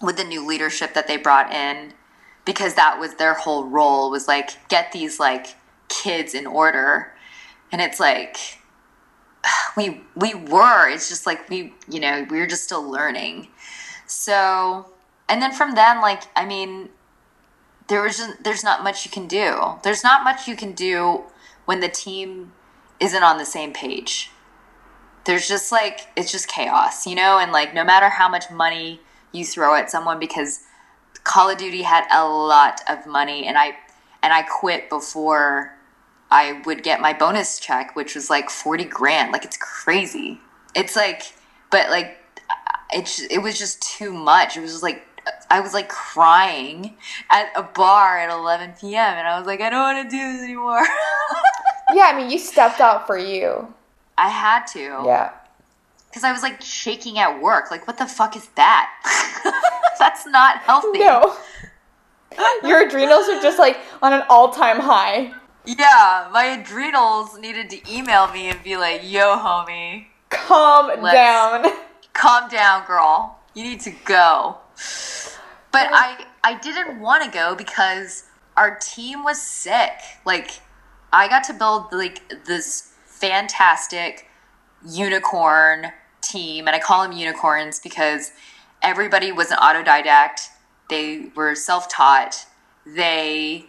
[0.02, 1.94] with the new leadership that they brought in
[2.46, 5.56] because that was their whole role was like get these like
[5.90, 7.12] kids in order.
[7.72, 8.38] And it's like
[9.78, 10.88] we we were.
[10.88, 13.50] It's just like we you know we were just still learning.
[14.06, 14.86] So
[15.28, 16.90] and then from then like i mean
[17.88, 19.76] there just, there's not much you can do.
[19.84, 21.24] There's not much you can do
[21.66, 22.54] when the team
[23.00, 24.32] isn't on the same page.
[25.26, 27.40] There's just like it's just chaos you know?
[27.40, 30.62] And like no matter how much money you throw at someone because
[31.24, 33.76] call of duty had a lot of money and i
[34.22, 35.76] and i quit before
[36.30, 39.32] i would get my bonus check which was like 40 grand.
[39.32, 40.40] Like it's crazy.
[40.76, 41.34] It's like
[41.72, 42.18] but like
[42.92, 44.56] it's it was just too much.
[44.56, 45.06] It was just like
[45.50, 46.96] i was like crying
[47.30, 50.34] at a bar at 11 p.m and i was like i don't want to do
[50.34, 50.84] this anymore
[51.94, 53.72] Yeah, I mean, you stepped out for you.
[54.18, 55.32] i had to Yeah.
[56.10, 57.70] because I was like shaking at work.
[57.70, 58.90] Like, what the fuck is that?
[60.00, 60.98] That's not healthy.
[61.00, 61.36] No.
[62.64, 65.32] Your adrenals are just like on an all time high.
[65.66, 71.66] Yeah, my adrenals needed to email me and be like, yo, homie, Calm down.
[72.14, 73.38] calm down, girl.
[73.54, 74.58] You need to go.
[75.76, 78.24] But I, I didn't want to go because
[78.56, 79.92] our team was sick.
[80.24, 80.62] Like,
[81.12, 84.30] I got to build like this fantastic
[84.88, 88.32] unicorn team, and I call them unicorns because
[88.82, 90.48] everybody was an autodidact.
[90.90, 92.46] They were self-taught.
[92.86, 93.66] They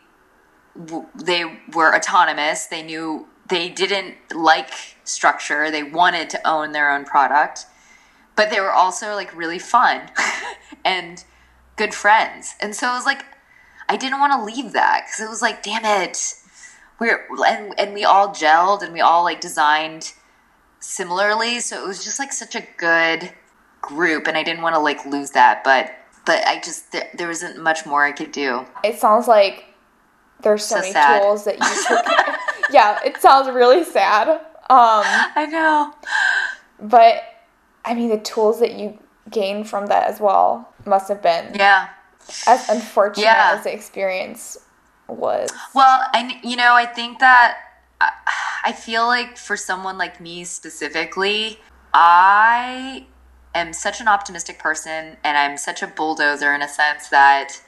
[1.17, 2.67] they were autonomous.
[2.67, 4.71] They knew they didn't like
[5.03, 5.73] structure.
[5.73, 7.67] They wanted to own their own product,
[8.37, 10.03] but they were also like really fun
[10.85, 11.25] and
[11.77, 12.55] good friends.
[12.61, 13.25] And so it was like
[13.89, 16.35] I didn't want to leave that because it was like, damn it,
[16.99, 20.13] we're and and we all gelled and we all like designed
[20.81, 21.61] similarly.
[21.61, 23.33] So it was just like such a good
[23.81, 25.63] group, and I didn't want to like lose that.
[25.63, 25.93] But
[26.25, 28.67] but I just there, there wasn't much more I could do.
[28.83, 29.67] It sounds like
[30.43, 31.23] there's so, So many sad.
[31.23, 32.07] tools that you took.
[32.73, 34.29] yeah, it sounds really sad.
[34.29, 35.95] Um, I know.
[36.81, 37.23] but
[37.85, 38.99] I mean, the tools that you
[39.31, 41.89] gain from that as well must have been yeah
[42.47, 43.55] as unfortunate Yeah.
[43.57, 44.59] as the experience
[45.09, 45.51] was.
[45.75, 47.59] Well, and you know, I think that
[48.01, 48.11] I-
[48.65, 51.61] I feel like for someone like me specifically,
[51.95, 53.07] I
[53.55, 57.61] am such an optimistic person and I'm such a bulldozer in a sense that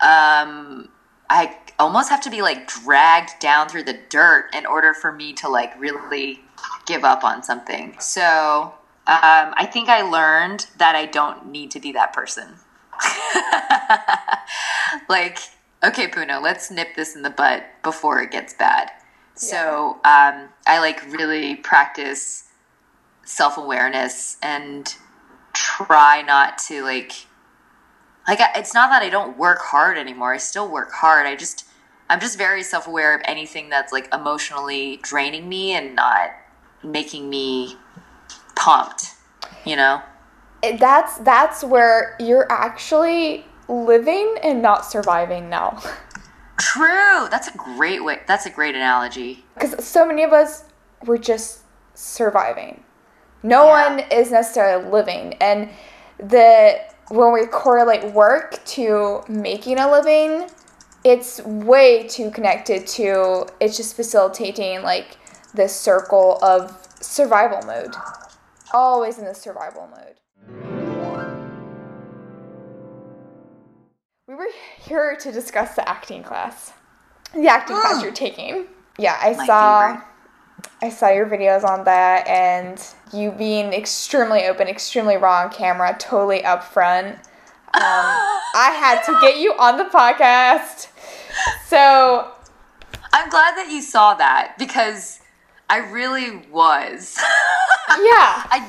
[0.00, 0.88] um
[1.28, 5.32] I almost have to be like dragged down through the dirt in order for me
[5.34, 6.40] to like really
[6.86, 7.96] give up on something.
[7.98, 8.74] So,
[9.08, 12.56] um, I think I learned that I don't need to be that person.
[15.08, 15.38] like,
[15.84, 18.90] okay, Puno, let's nip this in the butt before it gets bad.
[19.34, 22.44] So um, I like really practice
[23.24, 24.94] self awareness and
[25.52, 27.12] try not to like
[28.26, 30.32] like it's not that I don't work hard anymore.
[30.32, 31.26] I still work hard.
[31.26, 31.66] I just
[32.08, 36.30] I'm just very self aware of anything that's like emotionally draining me and not
[36.82, 37.76] making me
[38.56, 39.12] pumped.
[39.64, 40.02] You know.
[40.78, 45.80] That's that's where you're actually living and not surviving now.
[46.58, 47.28] True.
[47.30, 48.20] That's a great way.
[48.26, 49.44] That's a great analogy.
[49.54, 50.64] Because so many of us
[51.04, 51.60] were just
[51.94, 52.82] surviving.
[53.42, 53.88] No Yeah.
[53.88, 55.34] one is necessarily living.
[55.34, 55.68] And
[56.18, 60.48] the when we correlate work to making a living,
[61.04, 65.18] it's way too connected to it's just facilitating like
[65.54, 67.94] this circle of survival mode.
[68.72, 70.16] Always in the survival mode.
[74.28, 74.48] We were
[74.80, 76.72] here to discuss the acting class.
[77.32, 78.66] The acting class you're taking.
[78.98, 80.06] Yeah, I My saw favorite.
[80.82, 85.94] I saw your videos on that and you being extremely open, extremely raw on camera,
[85.98, 87.18] totally upfront.
[87.74, 90.88] Um, I had to get you on the podcast.
[91.66, 92.30] So,
[93.12, 95.20] I'm glad that you saw that because
[95.68, 97.16] I really was.
[97.88, 98.46] yeah.
[98.48, 98.68] I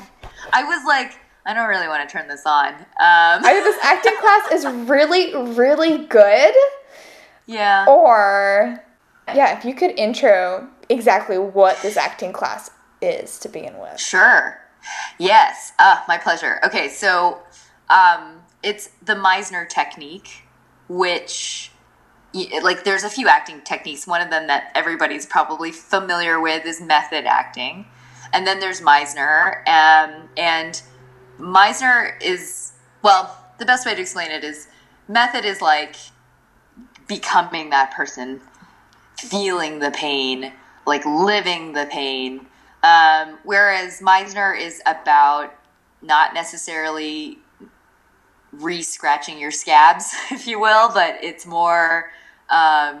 [0.52, 2.74] I was like, I don't really want to turn this on.
[2.74, 2.84] Um,
[3.44, 6.54] Either this acting class is really, really good,
[7.46, 7.86] yeah.
[7.88, 8.82] or
[9.34, 14.00] yeah, if you could intro exactly what this acting class is to begin with.
[14.00, 14.60] Sure.
[15.18, 15.72] Yes.
[15.78, 16.60] Uh, my pleasure.
[16.64, 17.40] Okay, so
[17.90, 20.44] um, it's the Meisner technique,
[20.88, 21.70] which
[22.62, 24.06] like there's a few acting techniques.
[24.06, 27.86] One of them that everybody's probably familiar with is method acting,
[28.32, 29.66] and then there's Meisner.
[29.68, 30.80] Um, and
[31.38, 32.72] Meisner is
[33.02, 34.68] well, the best way to explain it is
[35.08, 35.96] method is like
[37.06, 38.40] becoming that person,
[39.16, 40.52] feeling the pain,
[40.86, 42.46] like living the pain.
[42.82, 45.54] Um, whereas Meisner is about
[46.02, 47.38] not necessarily
[48.52, 52.10] re scratching your scabs, if you will, but it's more
[52.50, 53.00] um,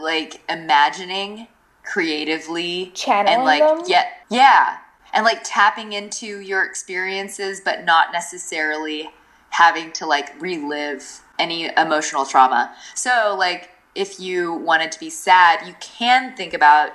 [0.00, 1.48] like imagining
[1.84, 3.82] creatively Channeling and like them?
[3.86, 4.78] yeah yeah.
[5.12, 9.10] And like tapping into your experiences but not necessarily
[9.50, 12.74] having to like relive any emotional trauma.
[12.94, 16.92] So like if you wanted to be sad you can think about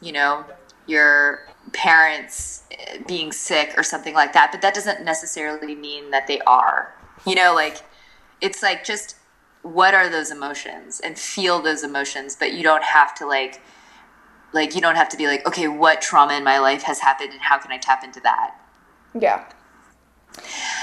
[0.00, 0.44] you know
[0.86, 6.26] your parents eh, being sick or something like that but that doesn't necessarily mean that
[6.26, 6.94] they are.
[7.26, 7.82] You know like
[8.40, 9.16] it's like just
[9.66, 13.60] what are those emotions and feel those emotions but you don't have to like
[14.52, 17.32] like you don't have to be like okay what trauma in my life has happened
[17.32, 18.54] and how can i tap into that
[19.14, 19.44] Yeah.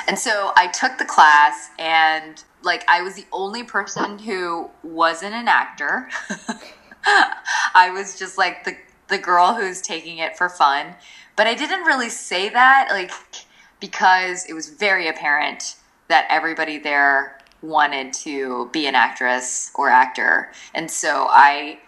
[0.08, 5.34] and so I took the class, and like I was the only person who wasn't
[5.36, 6.10] an actor.
[7.06, 8.76] I was just like the
[9.10, 10.96] the girl who's taking it for fun.
[11.36, 13.12] But I didn't really say that like
[13.80, 15.76] because it was very apparent
[16.08, 20.52] that everybody there wanted to be an actress or actor.
[20.76, 21.80] And so I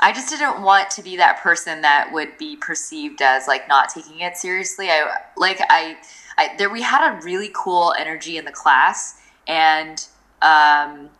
[0.00, 3.88] I just didn't want to be that person that would be perceived as like not
[3.90, 4.88] taking it seriously.
[4.90, 5.96] I like I,
[6.36, 10.06] I there we had a really cool energy in the class and
[10.40, 11.10] um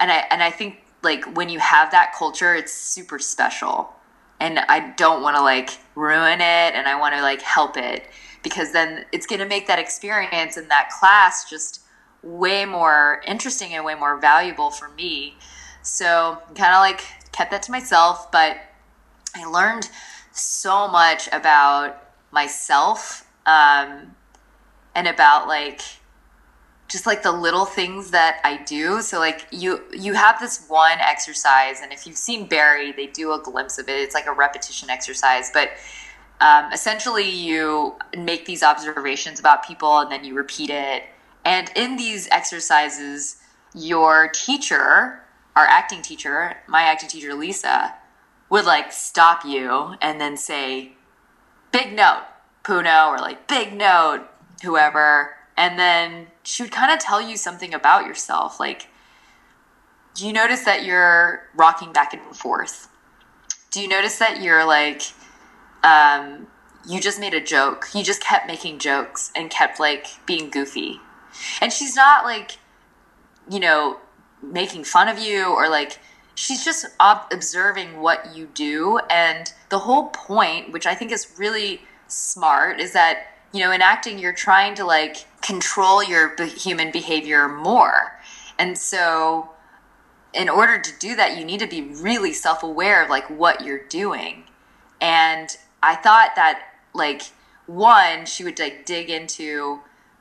[0.00, 3.90] and I and I think like when you have that culture it's super special.
[4.40, 8.06] And I don't want to like ruin it and I want to like help it
[8.44, 11.80] because then it's going to make that experience and that class just
[12.22, 15.36] way more interesting and way more valuable for me.
[15.82, 17.02] So kind of like
[17.32, 18.58] kept that to myself, but
[19.34, 19.88] I learned
[20.32, 24.14] so much about myself um,
[24.94, 25.82] and about like
[26.88, 29.02] just like the little things that I do.
[29.02, 33.32] So like you you have this one exercise, and if you've seen Barry, they do
[33.32, 34.00] a glimpse of it.
[34.00, 35.70] It's like a repetition exercise, but
[36.40, 41.04] um, essentially you make these observations about people, and then you repeat it.
[41.44, 43.36] And in these exercises,
[43.74, 45.22] your teacher,
[45.56, 47.94] our acting teacher, my acting teacher Lisa,
[48.50, 50.92] would like stop you and then say,
[51.72, 52.24] "Big note."
[52.68, 54.26] Puno or like big note,
[54.62, 55.34] whoever.
[55.56, 58.60] And then she would kind of tell you something about yourself.
[58.60, 58.88] Like,
[60.14, 62.88] do you notice that you're rocking back and forth?
[63.70, 65.02] Do you notice that you're like,
[65.82, 66.46] um,
[66.86, 67.86] you just made a joke?
[67.94, 71.00] You just kept making jokes and kept like being goofy.
[71.60, 72.58] And she's not like,
[73.50, 73.98] you know,
[74.42, 75.98] making fun of you or like,
[76.34, 78.98] she's just ob- observing what you do.
[79.10, 83.82] And the whole point, which I think is really smart, is that, you know, in
[83.82, 88.18] acting, you're trying to like control your human behavior more.
[88.58, 89.50] And so,
[90.34, 93.64] in order to do that, you need to be really self aware of like what
[93.64, 94.44] you're doing.
[95.00, 96.60] And I thought that,
[96.92, 97.22] like,
[97.66, 99.80] one, she would like dig into,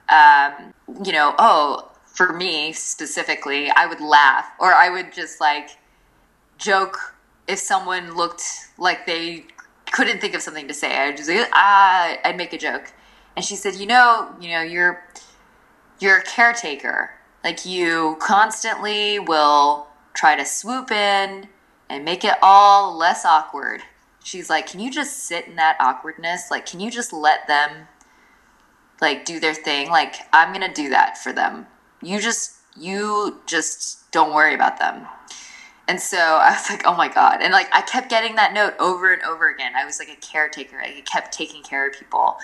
[0.09, 5.77] um, you know, oh, for me specifically, I would laugh or I would just like
[6.57, 7.15] joke
[7.47, 8.43] if someone looked
[8.77, 9.45] like they
[9.91, 10.97] couldn't think of something to say.
[10.97, 12.91] I'd just like, ah, I'd make a joke.
[13.35, 15.03] And she said, you know, you know, you're
[15.99, 17.11] you're a caretaker.
[17.43, 21.47] Like you constantly will try to swoop in
[21.89, 23.81] and make it all less awkward.
[24.23, 26.51] She's like, can you just sit in that awkwardness?
[26.51, 27.87] Like, can you just let them
[29.01, 29.89] like do their thing?
[29.89, 31.67] Like, I'm gonna do that for them.
[32.01, 35.07] You just you just don't worry about them.
[35.87, 37.41] And so I was like, oh my God.
[37.41, 39.73] And like, I kept getting that note over and over again.
[39.75, 40.79] I was like a caretaker.
[40.79, 42.37] I kept taking care of people.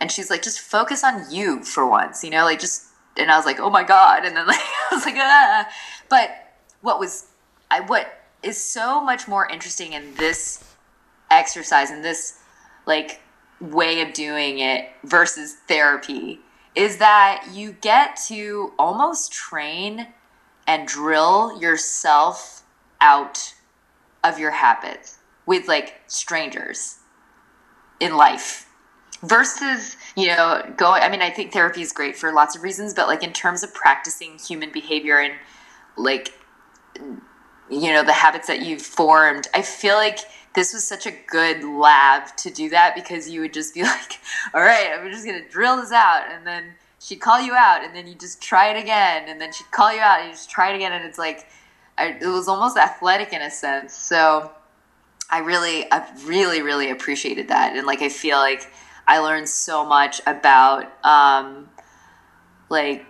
[0.00, 2.86] And she's like, just focus on you for once, you know, like just,
[3.16, 4.24] and I was like, oh my God.
[4.24, 5.68] And then like, I was like, ah.
[6.08, 6.30] But
[6.82, 7.26] what was,
[7.70, 10.64] I, what is so much more interesting in this
[11.30, 12.38] exercise and this
[12.86, 13.20] like
[13.60, 16.40] way of doing it versus therapy
[16.74, 20.06] is that you get to almost train
[20.66, 22.62] and drill yourself
[23.00, 23.54] out
[24.22, 26.98] of your habits with like strangers
[28.00, 28.68] in life
[29.22, 32.94] versus you know going i mean i think therapy is great for lots of reasons
[32.94, 35.32] but like in terms of practicing human behavior and
[35.96, 36.34] like
[37.68, 40.20] you know the habits that you've formed i feel like
[40.54, 44.18] this was such a good lab to do that because you would just be like
[44.54, 46.64] all right i'm just gonna drill this out and then
[46.98, 49.92] she'd call you out and then you just try it again and then she'd call
[49.92, 51.46] you out and you just try it again and it's like
[51.98, 53.92] I, it was almost athletic in a sense.
[53.92, 54.52] So
[55.30, 57.76] I really, I really, really appreciated that.
[57.76, 58.70] And like, I feel like
[59.06, 61.68] I learned so much about, um,
[62.70, 63.04] like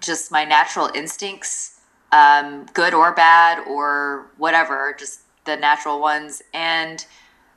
[0.00, 1.80] just my natural instincts,
[2.12, 5.20] um, good or bad or whatever, just
[5.50, 6.42] the natural ones.
[6.54, 7.04] And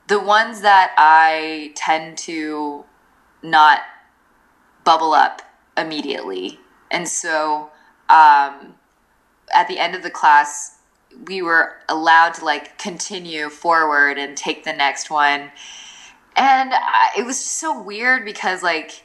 [0.06, 2.84] the ones that I tend to
[3.42, 3.80] not
[4.84, 5.42] bubble up
[5.76, 6.60] immediately.
[6.90, 7.70] And so,
[8.08, 8.74] um,
[9.54, 10.78] at the end of the class,
[11.26, 15.50] we were allowed to like continue forward and take the next one.
[16.36, 19.04] And I, it was so weird because like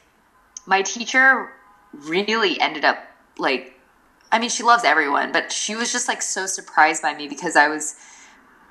[0.66, 1.52] my teacher
[1.92, 2.98] really ended up
[3.38, 3.78] like
[4.32, 7.56] I mean she loves everyone, but she was just like so surprised by me because
[7.56, 7.96] I was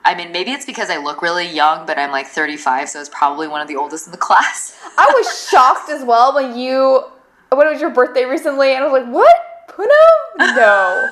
[0.06, 3.02] I mean, maybe it's because I look really young, but I'm like 35, so I
[3.02, 4.78] was probably one of the oldest in the class.
[4.98, 7.04] I was shocked as well when you
[7.50, 9.36] when it was your birthday recently, and I was like, "What,
[9.70, 10.56] Puno?
[10.56, 11.10] No."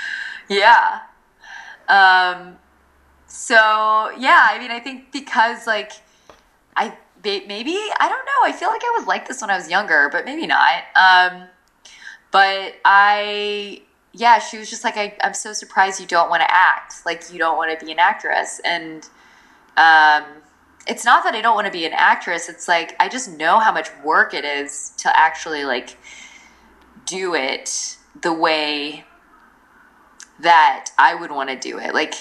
[0.48, 1.00] yeah,
[1.88, 2.56] um,
[3.26, 3.56] so
[4.18, 5.92] yeah, I mean, I think because like
[6.76, 8.44] I maybe I don't know.
[8.44, 10.82] I feel like I was like this when I was younger, but maybe not.
[10.94, 11.48] Um,
[12.30, 13.82] but I
[14.12, 17.06] yeah, she was just like, I, I'm so surprised you don't want to act.
[17.06, 18.60] Like you don't want to be an actress.
[18.64, 19.08] And
[19.76, 20.24] um,
[20.86, 22.48] it's not that I don't want to be an actress.
[22.48, 25.96] It's like I just know how much work it is to actually like
[27.06, 29.04] do it the way
[30.40, 31.94] that I would want to do it.
[31.94, 32.14] Like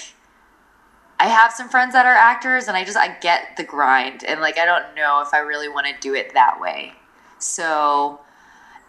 [1.19, 4.41] I have some friends that are actors and I just I get the grind and
[4.41, 6.93] like I don't know if I really want to do it that way.
[7.39, 8.19] So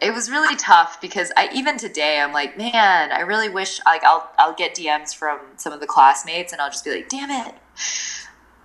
[0.01, 4.03] it was really tough because I even today I'm like, man, I really wish like
[4.05, 7.31] I'll I'll get DMs from some of the classmates and I'll just be like, damn
[7.31, 7.55] it.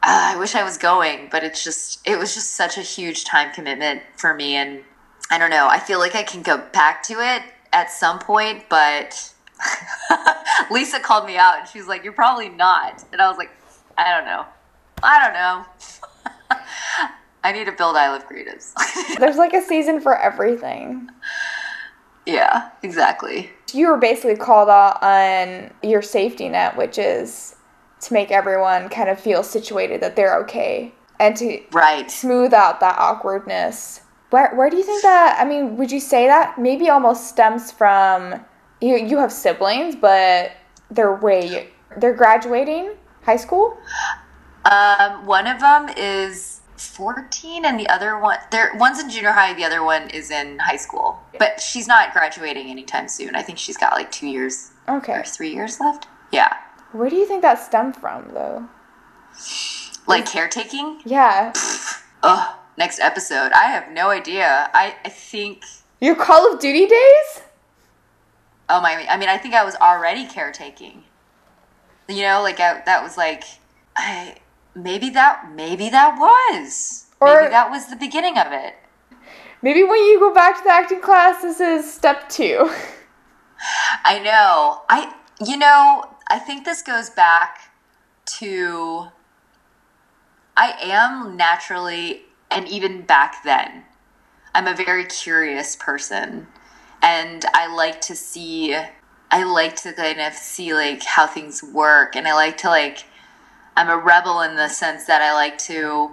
[0.02, 3.26] Uh, I wish I was going, but it's just it was just such a huge
[3.26, 4.84] time commitment for me and
[5.30, 5.68] I don't know.
[5.68, 7.42] I feel like I can go back to it
[7.74, 9.34] at some point, but
[10.72, 13.04] Lisa called me out and she was like, You're probably not.
[13.12, 13.52] And I was like,
[13.98, 14.46] I don't know.
[15.04, 16.32] I don't know.
[17.46, 18.74] I need to build I Love Creatives.
[19.20, 21.12] There's like a season for everything.
[22.26, 23.52] Yeah, exactly.
[23.72, 27.56] You were basically called out on your safety net, which is
[28.02, 32.10] to make everyone kind of feel situated that they're okay and to right.
[32.10, 34.02] smooth out that awkwardness.
[34.32, 37.72] Where, where do you think that, I mean, would you say that maybe almost stems
[37.72, 38.44] from
[38.82, 40.52] you you have siblings, but
[40.90, 43.78] they're way they're graduating high school.
[44.66, 49.54] Um, one of them is 14 and the other one there one's in junior high
[49.54, 51.20] the other one is in high school.
[51.40, 53.36] But she's not graduating anytime soon.
[53.36, 55.14] I think she's got like two years Okay.
[55.14, 56.08] or three years left.
[56.32, 56.54] Yeah.
[56.92, 58.68] Where do you think that stemmed from, though?
[60.08, 61.02] like caretaking?
[61.06, 61.54] Yeah.
[62.24, 62.56] ugh.
[62.78, 63.52] Next episode.
[63.54, 64.70] I have no idea.
[64.74, 65.64] I, I think
[66.02, 67.42] Your Call of Duty days?
[68.68, 71.04] oh my i mean i think i was already caretaking.
[72.10, 73.44] You know like I, that was like
[73.96, 74.36] i
[74.76, 78.76] maybe that maybe that was Or- maybe that was the beginning of it
[79.66, 82.70] Maybe when you go back to the acting class, this is step two.
[84.06, 84.84] I know.
[84.88, 85.12] I
[85.44, 87.72] you know, I think this goes back
[88.38, 89.08] to
[90.56, 93.86] I am naturally and even back then
[94.54, 96.46] I'm a very curious person
[97.02, 98.76] and I like to see
[99.32, 103.06] I like to kind of see like how things work and I like to like
[103.76, 106.12] I'm a rebel in the sense that I like to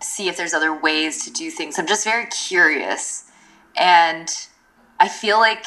[0.00, 1.78] see if there's other ways to do things.
[1.78, 3.24] I'm just very curious
[3.76, 4.28] and
[4.98, 5.66] I feel like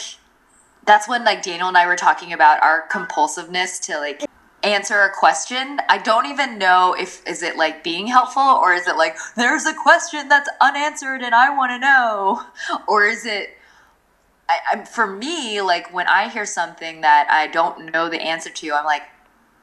[0.86, 4.26] that's when like Daniel and I were talking about our compulsiveness to like
[4.64, 5.80] answer a question.
[5.90, 9.66] I don't even know if is it like being helpful or is it like there's
[9.66, 12.44] a question that's unanswered and I want to know
[12.88, 13.56] or is it
[14.50, 18.50] I, I'm for me like when I hear something that I don't know the answer
[18.50, 19.04] to, I'm like,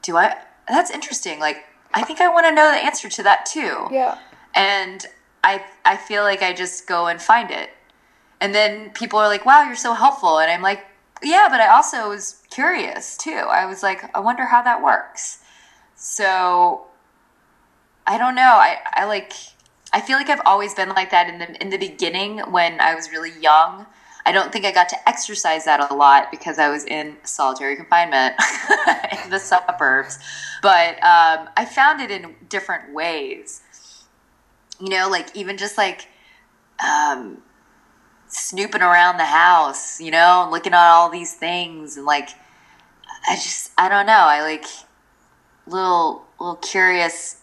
[0.02, 0.36] do I?
[0.68, 1.38] That's interesting.
[1.40, 1.64] Like
[1.94, 4.18] I think I want to know the answer to that too Yeah.
[4.54, 5.06] and
[5.44, 7.70] I I feel like I just go and find it.
[8.40, 10.84] And then people are like, "Wow, you're so helpful." And I'm like,
[11.22, 13.30] "Yeah, but I also was curious too.
[13.60, 15.38] I was like, I wonder how that works."
[15.94, 16.86] So
[18.06, 18.42] I don't know.
[18.42, 19.32] I I like
[19.92, 22.94] I feel like I've always been like that in the in the beginning when I
[22.94, 23.86] was really young.
[24.26, 27.76] I don't think I got to exercise that a lot because I was in solitary
[27.76, 28.34] confinement
[29.24, 30.18] in the suburbs.
[30.60, 33.62] But um, I found it in different ways
[34.80, 36.08] you know, like even just like
[36.84, 37.38] um,
[38.28, 42.30] snooping around the house, you know, and looking at all these things, and like
[43.28, 44.64] I just I don't know, I like
[45.66, 47.40] little little curious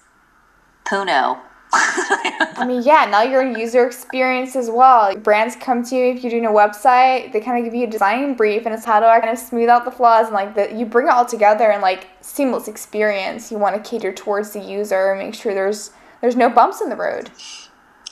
[0.86, 1.39] Puno.
[2.55, 5.15] I mean, yeah, now you're in user experience as well.
[5.15, 7.89] Brands come to you if you're doing a website, they kind of give you a
[7.89, 10.53] design brief and it's how do I kind of smooth out the flaws and like
[10.53, 13.51] the, you bring it all together and like seamless experience.
[13.51, 16.89] You want to cater towards the user, and make sure there's there's no bumps in
[16.89, 17.32] the road.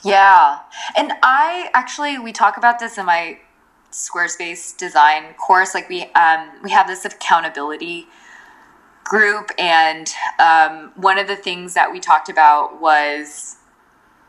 [0.04, 0.58] Yeah.
[0.96, 3.38] And I actually we talk about this in my
[3.92, 5.74] Squarespace design course.
[5.74, 8.08] Like we um we have this accountability
[9.04, 13.56] group and um, one of the things that we talked about was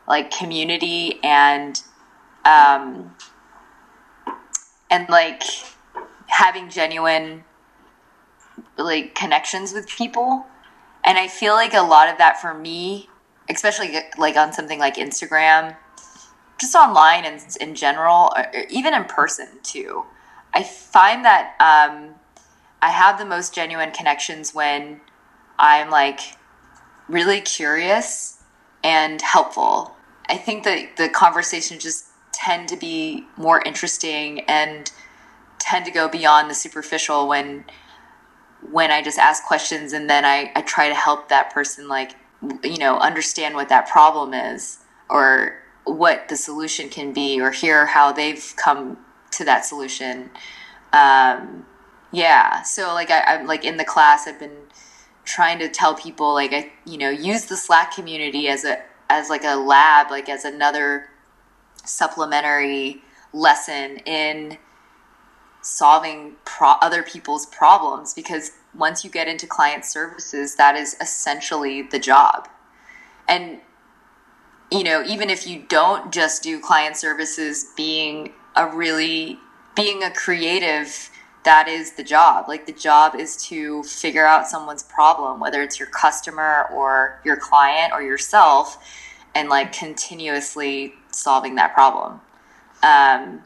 [0.06, 1.82] like community and
[2.44, 3.14] um,
[4.90, 5.42] and like
[6.26, 7.44] having genuine
[8.76, 10.46] like connections with people.
[11.06, 13.08] And i feel like a lot of that for me
[13.50, 15.76] especially like on something like instagram
[16.58, 20.04] just online and in general or even in person too
[20.54, 22.14] i find that um,
[22.84, 25.00] I have the most genuine connections when
[25.58, 26.20] I'm like
[27.08, 28.42] really curious
[28.84, 29.96] and helpful.
[30.28, 34.92] I think that the conversations just tend to be more interesting and
[35.58, 37.64] tend to go beyond the superficial when
[38.70, 42.12] when I just ask questions and then I, I try to help that person like
[42.62, 47.86] you know understand what that problem is or what the solution can be or hear
[47.86, 48.98] how they've come
[49.30, 50.28] to that solution.
[50.92, 51.64] Um,
[52.14, 54.56] yeah so like I, i'm like in the class i've been
[55.24, 59.30] trying to tell people like i you know use the slack community as a as
[59.30, 61.08] like a lab like as another
[61.84, 63.02] supplementary
[63.32, 64.58] lesson in
[65.62, 71.82] solving pro- other people's problems because once you get into client services that is essentially
[71.82, 72.48] the job.
[73.28, 73.60] And
[74.70, 79.38] you know even if you don't just do client services being a really
[79.74, 81.10] being a creative
[81.44, 82.46] that is the job.
[82.48, 87.36] Like the job is to figure out someone's problem, whether it's your customer or your
[87.36, 88.82] client or yourself,
[89.34, 92.20] and like continuously solving that problem.
[92.82, 93.42] Um,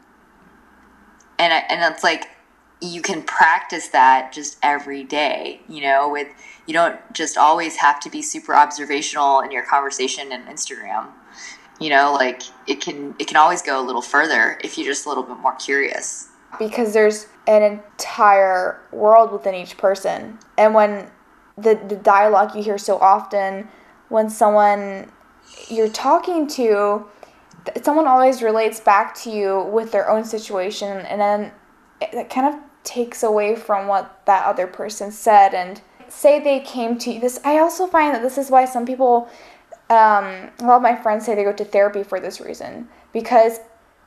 [1.37, 2.29] and and it's like
[2.81, 5.61] you can practice that just every day.
[5.67, 6.29] You know, with
[6.67, 11.07] you don't just always have to be super observational in your conversation and Instagram.
[11.81, 15.05] You know, like it can it can always go a little further if you're just
[15.05, 16.28] a little bit more curious.
[16.57, 20.39] Because there's an entire world within each person.
[20.57, 21.09] And when
[21.57, 23.67] the, the dialogue you hear so often,
[24.09, 25.11] when someone
[25.67, 27.05] you're talking to,
[27.83, 31.51] someone always relates back to you with their own situation, and then
[32.01, 35.53] it, kind of takes away from what that other person said.
[35.53, 38.85] And say they came to you, this, I also find that this is why some
[38.85, 39.29] people
[39.89, 43.59] um, a lot of my friends say they go to therapy for this reason because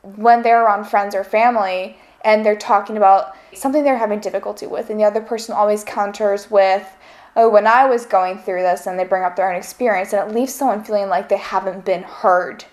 [0.02, 4.90] when they're around friends or family and they're talking about something they're having difficulty with,
[4.90, 6.88] and the other person always counters with,
[7.36, 10.30] oh, when I was going through this, and they bring up their own experience, and
[10.30, 12.64] it leaves someone feeling like they haven't been heard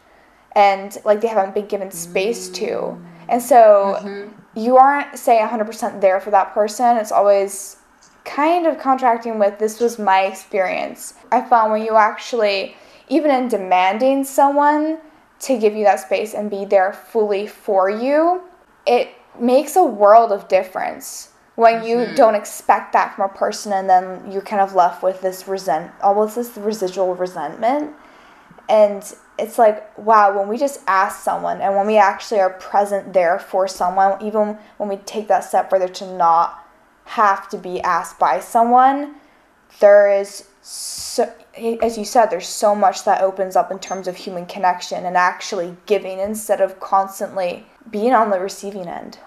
[0.55, 2.99] and like they haven't been given space to.
[3.27, 4.59] And so mm-hmm.
[4.59, 6.97] you aren't, say, 100% there for that person.
[6.97, 7.77] It's always
[8.25, 11.13] kind of contracting with this was my experience.
[11.31, 12.75] I found when you actually,
[13.07, 14.99] even in demanding someone
[15.41, 18.41] to give you that space and be there fully for you,
[18.85, 22.15] it makes a world of difference when you mm-hmm.
[22.15, 25.91] don't expect that from a person and then you're kind of left with this resent
[26.01, 27.93] almost this residual resentment
[28.69, 33.11] and it's like wow when we just ask someone and when we actually are present
[33.11, 36.65] there for someone even when we take that step further to not
[37.05, 39.15] have to be asked by someone
[39.79, 41.29] there is so
[41.81, 45.17] as you said there's so much that opens up in terms of human connection and
[45.17, 49.19] actually giving instead of constantly being on the receiving end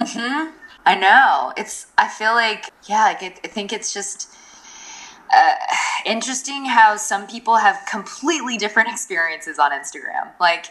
[0.00, 0.48] hmm
[0.86, 1.52] I know.
[1.58, 1.88] It's.
[1.98, 3.04] I feel like yeah.
[3.04, 4.34] Like it, I think it's just
[5.34, 5.54] uh,
[6.06, 10.30] interesting how some people have completely different experiences on Instagram.
[10.40, 10.66] Like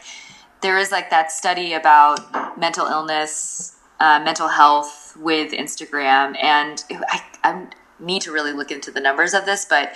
[0.61, 7.21] there is like that study about mental illness, uh, mental health with Instagram, and I,
[7.43, 7.67] I
[7.99, 9.95] need to really look into the numbers of this, but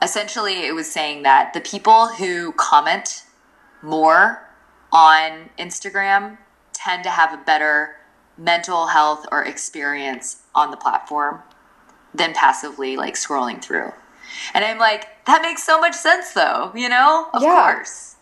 [0.00, 3.24] essentially it was saying that the people who comment
[3.82, 4.48] more
[4.92, 6.38] on Instagram
[6.82, 7.96] tend to have a better
[8.38, 11.40] mental health or experience on the platform
[12.14, 13.92] than passively like scrolling through.
[14.54, 17.28] And I'm like, that makes so much sense though, you know?
[17.34, 17.72] Of yeah.
[17.74, 18.16] course.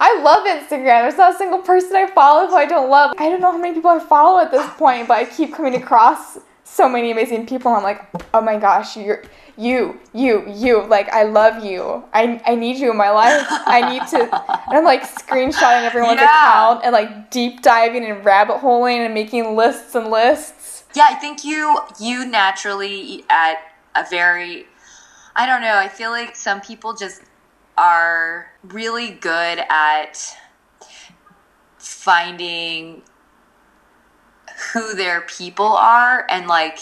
[0.00, 1.02] I love Instagram.
[1.02, 3.14] There's not a single person I follow who I don't love.
[3.18, 5.74] I don't know how many people I follow at this point, but I keep coming
[5.76, 6.38] across
[6.74, 7.72] so many amazing people.
[7.72, 8.02] I'm like,
[8.34, 9.22] oh my gosh, you're
[9.56, 10.84] you, you, you.
[10.84, 12.02] Like I love you.
[12.12, 13.46] I I need you in my life.
[13.48, 14.54] I need to.
[14.66, 16.24] And I'm like screenshotting everyone's yeah.
[16.24, 20.84] account and like deep diving and rabbit holing and making lists and lists.
[20.94, 23.56] Yeah, I think you you naturally at
[23.94, 24.66] a very
[25.36, 25.76] I don't know.
[25.76, 27.22] I feel like some people just
[27.76, 30.36] are really good at
[31.78, 33.02] finding
[34.72, 36.78] who their people are and like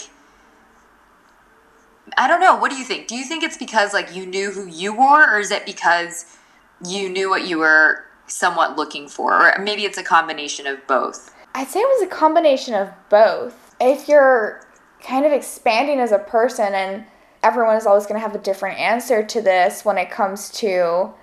[2.17, 2.55] I don't know.
[2.55, 3.07] What do you think?
[3.07, 6.37] Do you think it's because like you knew who you were, or is it because
[6.85, 11.33] you knew what you were somewhat looking for, or maybe it's a combination of both?
[11.55, 13.75] I'd say it was a combination of both.
[13.79, 14.65] If you're
[15.01, 17.05] kind of expanding as a person, and
[17.41, 21.13] everyone is always going to have a different answer to this when it comes to,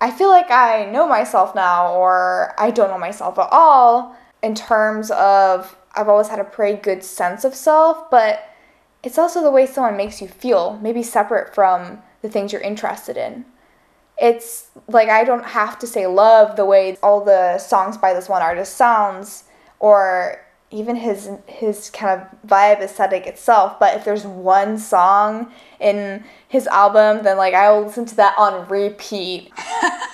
[0.00, 4.54] I feel like I know myself now, or I don't know myself at all in
[4.54, 8.48] terms of I've always had a pretty good sense of self, but
[9.02, 13.16] it's also the way someone makes you feel, maybe separate from the things you're interested
[13.16, 13.44] in.
[14.20, 18.28] It's like I don't have to say love the way all the songs by this
[18.28, 19.44] one artist sounds
[19.78, 26.22] or even his his kind of vibe aesthetic itself, but if there's one song in
[26.48, 29.52] his album, then like I will listen to that on repeat.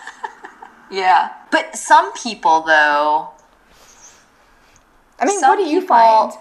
[0.91, 1.33] yeah.
[1.51, 3.31] But some people though
[5.19, 6.33] I mean, what do you people, find?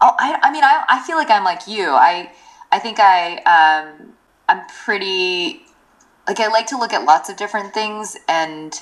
[0.00, 1.90] Oh, I, I mean, I, I feel like I'm like you.
[1.90, 2.30] I,
[2.72, 4.12] I think I, um,
[4.48, 5.62] I'm pretty,
[6.26, 8.74] like, I like to look at lots of different things, and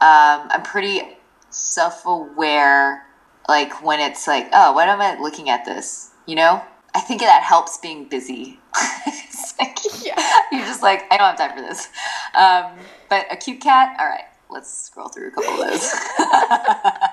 [0.00, 1.02] um, I'm pretty
[1.50, 3.06] self aware,
[3.48, 6.10] like, when it's like, oh, why am I looking at this?
[6.26, 6.62] You know?
[6.94, 8.58] I think that helps being busy.
[9.60, 10.20] like, yeah.
[10.50, 11.88] You're just like, I don't have time for this.
[12.34, 12.72] Um,
[13.08, 15.92] but a cute cat, all right, let's scroll through a couple of those.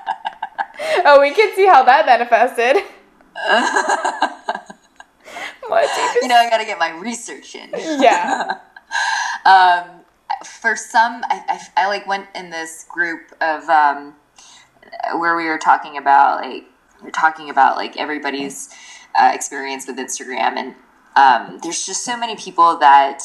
[1.06, 2.84] oh, we can see how that manifested.
[6.22, 7.70] you know, I got to get my research in.
[7.74, 8.60] Yeah.
[9.46, 10.02] um,
[10.44, 14.16] for some, I, I, I, like went in this group of um,
[15.18, 16.66] where we were talking about like
[17.02, 18.70] we are talking about like everybody's
[19.20, 20.76] uh, experience with Instagram, and
[21.16, 23.24] um, there's just so many people that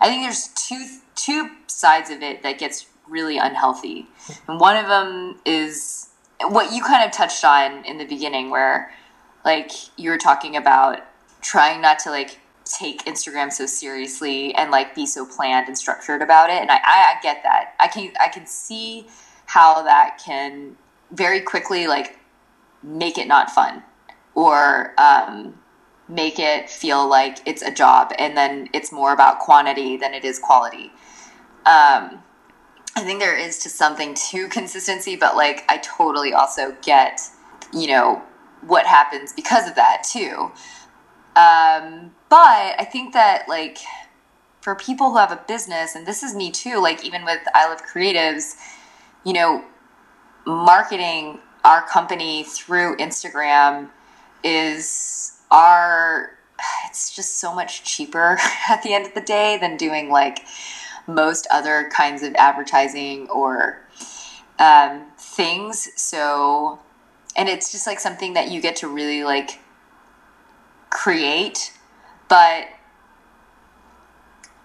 [0.00, 4.06] I think there's two two sides of it that gets really unhealthy,
[4.46, 6.07] and one of them is
[6.42, 8.92] what you kind of touched on in the beginning, where
[9.44, 11.00] like you were talking about
[11.40, 16.22] trying not to like take Instagram so seriously and like be so planned and structured
[16.22, 16.60] about it.
[16.60, 17.74] And I, I, I get that.
[17.80, 19.06] I can I can see
[19.46, 20.76] how that can
[21.10, 22.18] very quickly like
[22.82, 23.82] make it not fun
[24.34, 25.58] or um,
[26.08, 30.24] make it feel like it's a job and then it's more about quantity than it
[30.24, 30.92] is quality.
[31.66, 32.22] Um,
[32.98, 37.20] I think there is to something to consistency, but like I totally also get,
[37.72, 38.22] you know,
[38.62, 40.50] what happens because of that too.
[41.36, 43.78] Um, but I think that like
[44.60, 47.68] for people who have a business, and this is me too, like even with I
[47.68, 48.56] Love Creatives,
[49.24, 49.64] you know,
[50.44, 53.90] marketing our company through Instagram
[54.42, 56.32] is our
[56.88, 58.38] it's just so much cheaper
[58.68, 60.40] at the end of the day than doing like
[61.08, 63.80] most other kinds of advertising or
[64.58, 65.88] um, things.
[65.96, 66.78] So,
[67.36, 69.58] and it's just like something that you get to really like
[70.90, 71.72] create.
[72.28, 72.66] But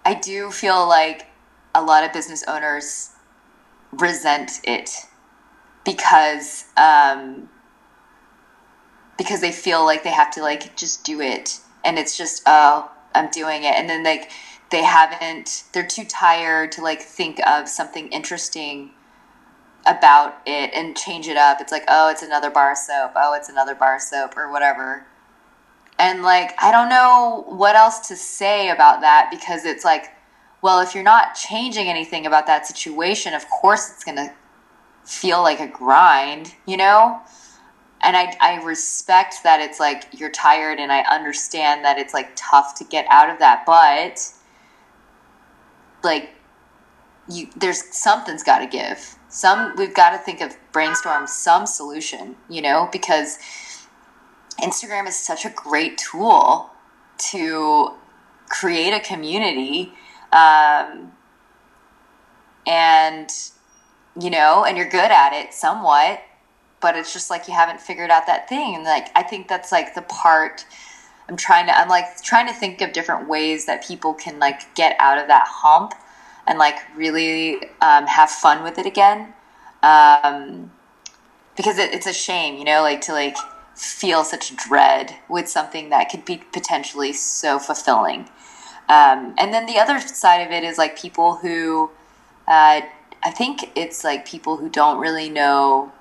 [0.04, 1.26] I do feel like
[1.74, 3.10] a lot of business owners
[3.92, 4.90] resent it
[5.84, 7.48] because um,
[9.16, 12.90] because they feel like they have to like just do it and it's just oh
[13.14, 14.30] i'm doing it and then like
[14.74, 18.90] they haven't they're too tired to like think of something interesting
[19.86, 21.60] about it and change it up.
[21.60, 23.12] It's like oh it's another bar soap.
[23.14, 25.06] Oh it's another bar soap or whatever.
[25.96, 30.06] And like i don't know what else to say about that because it's like
[30.60, 34.32] well if you're not changing anything about that situation of course it's going to
[35.04, 37.20] feel like a grind you know?
[38.02, 42.32] And I, I respect that it's like you're tired and i understand that it's like
[42.34, 44.34] tough to get out of that but
[46.04, 46.30] like
[47.28, 49.16] you there's something's got to give.
[49.28, 53.38] Some we've got to think of brainstorm some solution you know because
[54.60, 56.70] instagram is such a great tool
[57.16, 57.90] to
[58.48, 59.92] create a community
[60.32, 61.12] um,
[62.66, 63.30] and
[64.20, 66.20] you know and you're good at it somewhat
[66.80, 68.74] but it's just like you haven't figured out that thing.
[68.74, 70.66] And like i think that's like the part
[71.28, 74.74] i'm trying to i'm like trying to think of different ways that people can like
[74.74, 75.94] get out of that hump
[76.46, 79.32] and like really um, have fun with it again.
[79.82, 80.72] Um,
[81.56, 83.36] because it, it's a shame you know like to like
[83.76, 88.28] feel such dread with something that could be potentially so fulfilling.
[88.88, 91.90] Um, and then the other side of it is like people who
[92.46, 92.82] uh,
[93.22, 95.92] i think it's like people who don't really know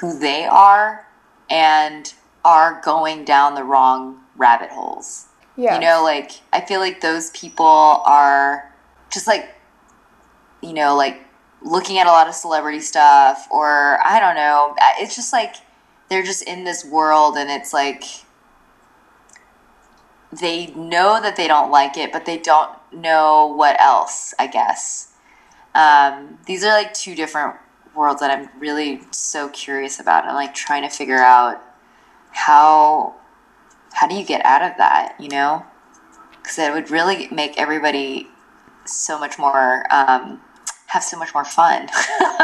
[0.00, 1.06] who they are
[1.50, 5.26] and are going down the wrong rabbit holes.
[5.56, 5.74] Yeah.
[5.74, 8.72] You know, like I feel like those people are
[9.10, 9.54] just like
[10.62, 11.20] you know, like
[11.62, 14.74] looking at a lot of celebrity stuff or I don't know.
[14.98, 15.56] It's just like
[16.08, 18.04] they're just in this world and it's like
[20.32, 25.12] they know that they don't like it, but they don't know what else, I guess.
[25.74, 27.56] Um, these are like two different
[27.94, 30.24] worlds that I'm really so curious about.
[30.24, 31.62] I'm like trying to figure out
[32.32, 33.14] how
[33.96, 35.64] how do you get out of that, you know?
[36.30, 38.28] Because it would really make everybody
[38.84, 40.40] so much more um,
[40.86, 41.88] have so much more fun.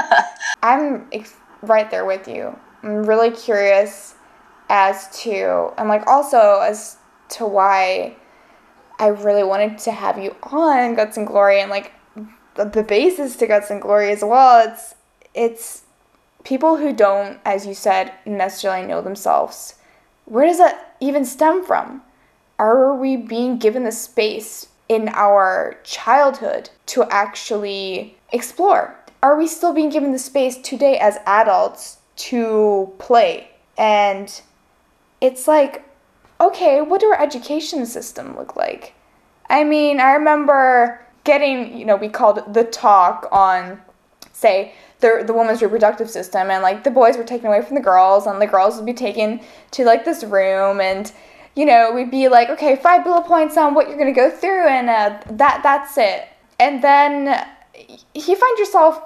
[0.62, 2.58] I'm ex- right there with you.
[2.82, 4.14] I'm really curious
[4.70, 6.96] as to, and like also as
[7.30, 8.16] to why
[8.98, 11.92] I really wanted to have you on Guts and Glory and like
[12.54, 14.66] the, the basis to Guts and Glory as well.
[14.66, 14.94] It's
[15.34, 15.82] it's
[16.44, 19.74] people who don't, as you said, necessarily know themselves.
[20.24, 22.02] Where does that even stem from?
[22.58, 28.96] Are we being given the space in our childhood to actually explore?
[29.22, 33.50] Are we still being given the space today as adults to play?
[33.76, 34.40] And
[35.20, 35.84] it's like,
[36.40, 38.94] okay, what do our education system look like?
[39.48, 43.80] I mean, I remember getting, you know, we called the talk on,
[44.32, 47.82] say, the, the woman's reproductive system and like the boys were taken away from the
[47.82, 49.40] girls and the girls would be taken
[49.72, 51.12] to like this room and
[51.54, 54.30] you know we'd be like okay five bullet points on what you're going to go
[54.30, 56.28] through and uh, that that's it.
[56.58, 57.46] And then
[58.14, 59.02] you find yourself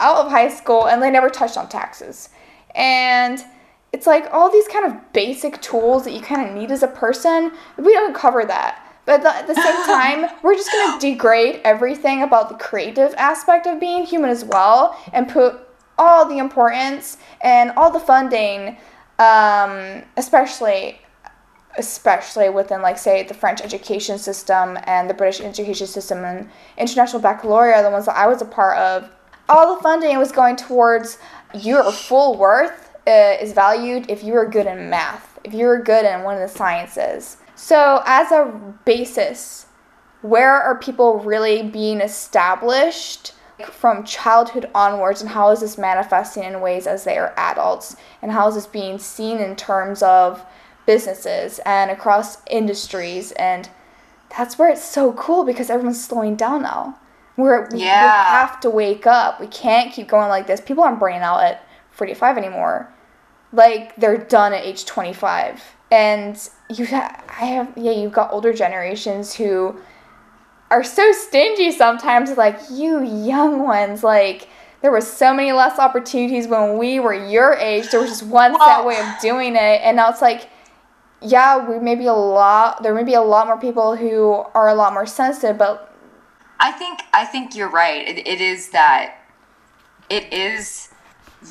[0.00, 2.28] out of high school and they never touched on taxes.
[2.74, 3.44] And
[3.92, 6.88] it's like all these kind of basic tools that you kind of need as a
[6.88, 7.52] person.
[7.76, 12.22] We don't cover that but at the same time, we're just going to degrade everything
[12.22, 15.60] about the creative aspect of being human as well and put
[15.96, 18.76] all the importance and all the funding,
[19.18, 21.00] um, especially
[21.78, 26.48] especially within like say the French education system and the British education system and
[26.78, 29.10] international baccalaureate, the ones that I was a part of,
[29.48, 31.18] all the funding was going towards
[31.54, 35.78] your full worth uh, is valued if you are good in math, if you are
[35.78, 37.36] good in one of the sciences.
[37.56, 38.52] So, as a
[38.84, 39.66] basis,
[40.20, 43.32] where are people really being established
[43.64, 47.96] from childhood onwards, and how is this manifesting in ways as they are adults?
[48.20, 50.44] And how is this being seen in terms of
[50.84, 53.32] businesses and across industries?
[53.32, 53.70] And
[54.36, 56.98] that's where it's so cool because everyone's slowing down now.
[57.38, 57.76] We're, yeah.
[57.76, 59.40] we have to wake up.
[59.40, 60.60] We can't keep going like this.
[60.60, 62.92] People aren't burning out at 45 anymore.
[63.50, 69.34] Like, they're done at age 25 and you I have yeah you've got older generations
[69.34, 69.76] who
[70.70, 74.48] are so stingy sometimes like you young ones like
[74.82, 77.90] there were so many less opportunities when we were your age.
[77.90, 79.80] There was just one well, set way of doing it.
[79.82, 80.48] And now it's like
[81.22, 84.68] yeah we may be a lot there may be a lot more people who are
[84.68, 85.94] a lot more sensitive but
[86.60, 88.06] i think i think you're right.
[88.06, 89.16] It, it is that
[90.10, 90.90] it is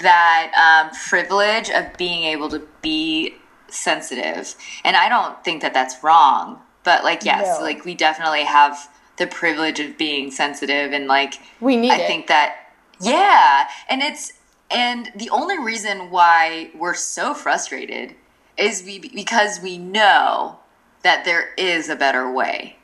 [0.01, 3.36] that um, privilege of being able to be
[3.76, 7.63] sensitive and i don't think that that's wrong but like yes no.
[7.63, 12.07] like we definitely have the privilege of being sensitive and like we need I it.
[12.07, 12.65] think that
[13.01, 14.34] yeah, and it's
[14.71, 18.15] and the only reason why we're so frustrated
[18.57, 20.59] is we, because we know
[21.03, 22.78] that there is a better way.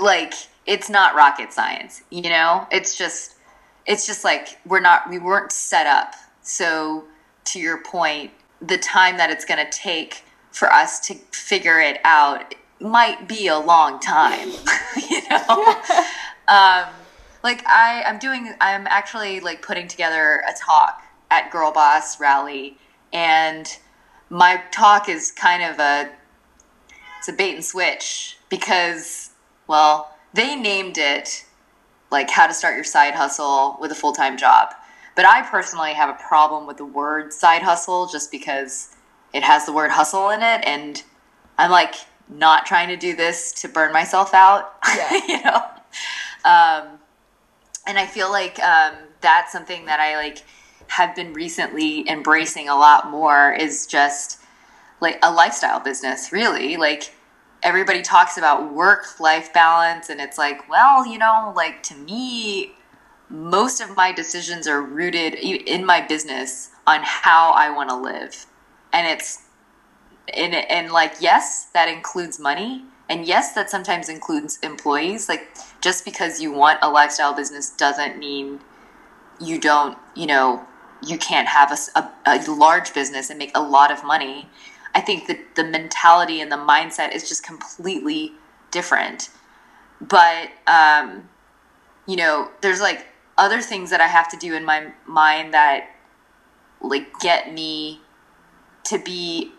[0.00, 0.34] Like
[0.66, 2.66] it's not rocket science, you know?
[2.70, 3.36] It's just
[3.86, 6.14] it's just like we're not we weren't set up.
[6.42, 7.04] So
[7.46, 8.32] to your point,
[8.62, 13.46] the time that it's going to take for us to figure it out might be
[13.46, 14.48] a long time,
[15.10, 15.74] you know?
[16.48, 16.84] um,
[17.42, 22.76] like I, I'm doing, I'm actually like putting together a talk at Girlboss Rally,
[23.12, 23.66] and
[24.30, 26.10] my talk is kind of a,
[27.18, 29.30] it's a bait and switch because,
[29.66, 31.44] well, they named it
[32.10, 34.74] like how to start your side hustle with a full time job.
[35.14, 38.94] But I personally have a problem with the word side hustle just because
[39.32, 41.02] it has the word hustle in it, and
[41.58, 41.94] I'm like,
[42.28, 44.74] not trying to do this to burn myself out.
[44.94, 45.26] Yeah.
[45.26, 45.56] you know?
[46.44, 46.98] Um,
[47.86, 50.42] and I feel like um, that's something that I like
[50.88, 54.40] have been recently embracing a lot more is just
[55.00, 56.76] like a lifestyle business, really.
[56.76, 57.12] Like
[57.62, 62.72] everybody talks about work life balance, and it's like, well, you know, like to me,
[63.32, 68.46] most of my decisions are rooted in my business on how I want to live.
[68.92, 69.44] And it's
[70.32, 75.28] and and like yes, that includes money, and yes, that sometimes includes employees.
[75.28, 75.48] Like
[75.80, 78.60] just because you want a lifestyle business doesn't mean
[79.40, 80.64] you don't, you know,
[81.04, 84.48] you can't have a, a, a large business and make a lot of money.
[84.94, 88.32] I think that the mentality and the mindset is just completely
[88.70, 89.30] different.
[90.02, 91.30] But um,
[92.06, 93.06] you know, there's like
[93.38, 95.88] other things that I have to do in my mind that
[96.80, 98.00] like get me
[98.84, 99.52] to be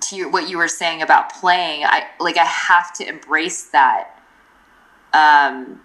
[0.00, 4.20] to your, what you were saying about playing, I like I have to embrace that
[5.12, 5.80] um,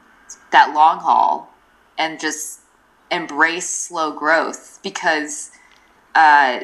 [0.51, 1.53] that long haul
[1.97, 2.61] and just
[3.11, 5.51] embrace slow growth because
[6.13, 6.61] uh,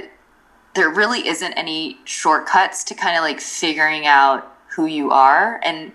[0.76, 5.60] there really isn't any shortcuts to kind of like figuring out who you are.
[5.64, 5.92] And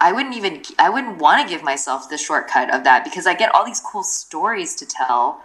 [0.00, 3.34] I wouldn't even I wouldn't want to give myself the shortcut of that because I
[3.34, 5.44] get all these cool stories to tell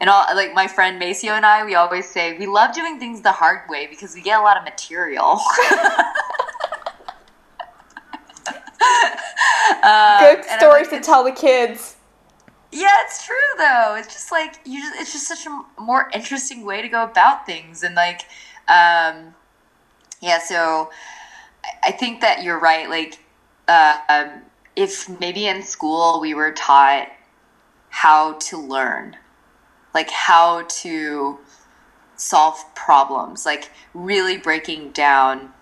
[0.00, 3.20] and all like my friend Maceo and I, we always say we love doing things
[3.20, 5.22] the hard way because we get a lot of material.
[9.84, 11.96] um, Good stories like, to tell the kids.
[12.72, 13.94] Yeah, it's true though.
[13.98, 14.80] It's just like you.
[14.80, 18.22] Just, it's just such a more interesting way to go about things, and like,
[18.66, 19.34] um,
[20.20, 20.40] yeah.
[20.42, 20.90] So
[21.84, 22.88] I think that you're right.
[22.88, 23.18] Like,
[23.68, 24.42] um,
[24.76, 27.08] if maybe in school we were taught
[27.90, 29.16] how to learn
[29.94, 31.38] like how to
[32.16, 35.52] solve problems, like really breaking down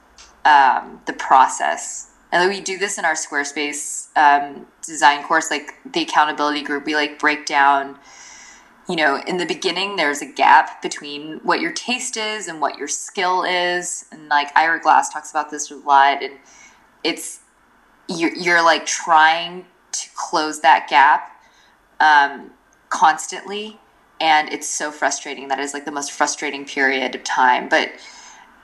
[0.44, 2.10] um, the process.
[2.32, 6.86] And we do this in our Squarespace um, design course, like the accountability group.
[6.86, 7.98] We like break down,
[8.88, 12.78] you know, in the beginning, there's a gap between what your taste is and what
[12.78, 14.04] your skill is.
[14.12, 16.22] And like Ira Glass talks about this a lot.
[16.22, 16.34] And
[17.02, 17.39] it's,
[18.10, 21.40] you're, you're like trying to close that gap
[22.00, 22.50] um,
[22.88, 23.78] constantly
[24.20, 25.48] and it's so frustrating.
[25.48, 27.68] That is like the most frustrating period of time.
[27.68, 27.92] But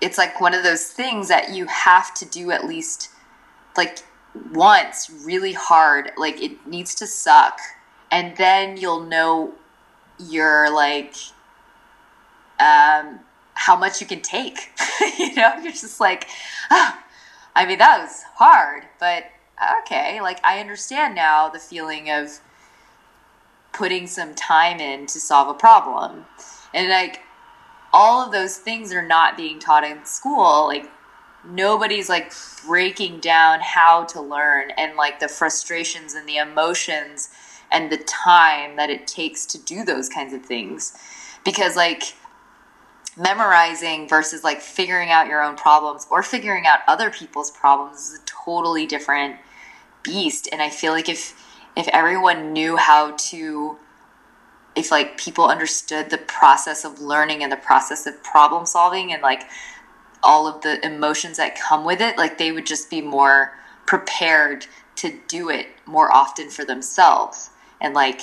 [0.00, 3.10] it's like one of those things that you have to do at least
[3.76, 4.00] like
[4.52, 6.12] once really hard.
[6.18, 7.58] Like it needs to suck.
[8.10, 9.54] And then you'll know
[10.18, 11.14] you're like
[12.60, 13.20] um
[13.54, 14.70] how much you can take.
[15.18, 16.28] You know you're just like
[16.70, 16.98] oh,
[17.54, 19.24] i mean that was hard but
[19.78, 22.40] okay like i understand now the feeling of
[23.76, 26.24] putting some time in to solve a problem.
[26.72, 27.20] And like
[27.92, 30.66] all of those things are not being taught in school.
[30.66, 30.90] Like
[31.44, 32.32] nobody's like
[32.66, 37.28] breaking down how to learn and like the frustrations and the emotions
[37.70, 40.96] and the time that it takes to do those kinds of things.
[41.44, 42.14] Because like
[43.18, 48.18] memorizing versus like figuring out your own problems or figuring out other people's problems is
[48.18, 49.36] a totally different
[50.06, 50.48] beast.
[50.50, 51.34] And I feel like if
[51.76, 53.76] if everyone knew how to
[54.74, 59.22] if like people understood the process of learning and the process of problem solving and
[59.22, 59.42] like
[60.22, 63.52] all of the emotions that come with it like they would just be more
[63.86, 67.50] prepared to do it more often for themselves
[67.80, 68.20] and like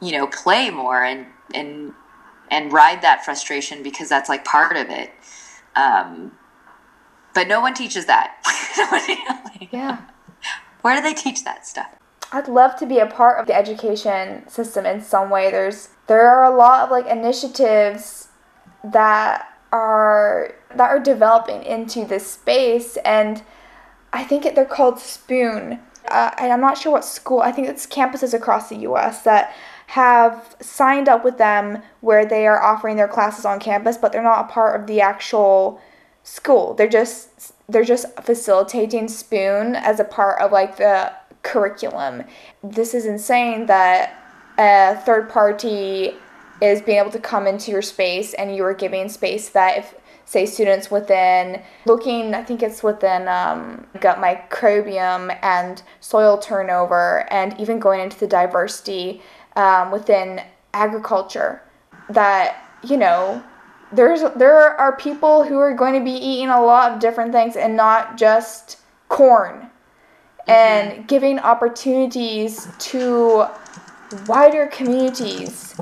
[0.00, 1.92] you know play more and and
[2.52, 5.10] and ride that frustration because that's like part of it.
[5.74, 6.32] Um,
[7.34, 8.36] but no one teaches that.
[9.72, 9.98] Yeah
[10.82, 11.88] where do they teach that stuff
[12.34, 15.50] I'd love to be a part of the education system in some way.
[15.50, 18.28] There's there are a lot of like initiatives
[18.82, 23.42] that are that are developing into this space and
[24.14, 25.78] I think it, they're called Spoon.
[26.08, 27.40] Uh, and I'm not sure what school.
[27.40, 29.22] I think it's campuses across the U.S.
[29.22, 29.54] that
[29.88, 34.22] have signed up with them where they are offering their classes on campus, but they're
[34.22, 35.80] not a part of the actual
[36.22, 36.74] school.
[36.74, 42.24] They're just they're just facilitating Spoon as a part of like the curriculum.
[42.62, 44.18] This is insane that
[44.58, 46.14] a third party
[46.60, 49.94] is being able to come into your space and you are giving space that if
[50.24, 57.58] say students within looking i think it's within um, gut microbiome and soil turnover and
[57.60, 59.20] even going into the diversity
[59.56, 60.40] um, within
[60.72, 61.60] agriculture
[62.08, 63.42] that you know
[63.92, 67.56] there's there are people who are going to be eating a lot of different things
[67.56, 68.78] and not just
[69.08, 69.70] corn
[70.46, 71.02] and mm-hmm.
[71.06, 73.46] giving opportunities to
[74.26, 75.74] wider communities.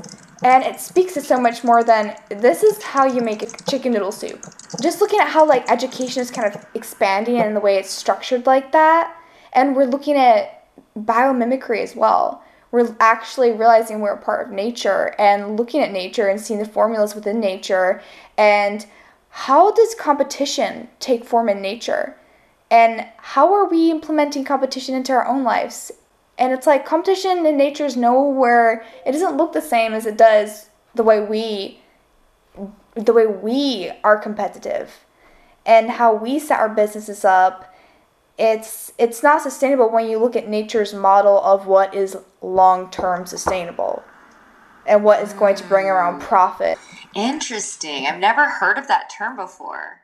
[0.43, 3.93] And it speaks to so much more than this is how you make a chicken
[3.93, 4.43] noodle soup.
[4.81, 8.47] Just looking at how like education is kind of expanding and the way it's structured
[8.47, 9.15] like that.
[9.53, 12.43] And we're looking at biomimicry as well.
[12.71, 16.65] We're actually realizing we're a part of nature and looking at nature and seeing the
[16.65, 18.01] formulas within nature.
[18.37, 18.85] And
[19.29, 22.15] how does competition take form in nature?
[22.71, 25.91] and how are we implementing competition into our own lives?
[26.37, 30.17] And it's like competition in nature is nowhere it doesn't look the same as it
[30.17, 31.81] does the way we
[32.95, 35.05] the way we are competitive.
[35.65, 37.70] And how we set our businesses up
[38.41, 44.01] it's it's not sustainable when you look at nature's model of what is long-term sustainable
[44.87, 46.77] and what is going to bring around profit
[47.15, 50.01] interesting i've never heard of that term before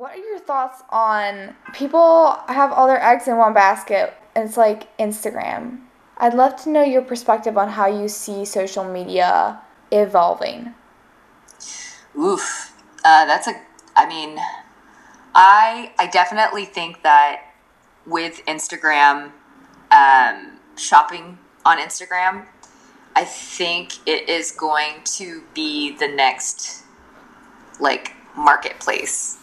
[0.00, 4.56] What are your thoughts on people have all their eggs in one basket and it's
[4.56, 5.82] like Instagram?
[6.16, 9.60] I'd love to know your perspective on how you see social media
[9.92, 10.72] evolving.
[12.18, 12.72] Oof.
[13.04, 13.60] Uh, that's a,
[14.00, 14.38] I mean,
[15.34, 17.42] I, I definitely think that
[18.06, 19.32] with Instagram,
[19.90, 22.46] um, shopping on Instagram,
[23.14, 26.84] I think it is going to be the next
[27.78, 29.40] like marketplace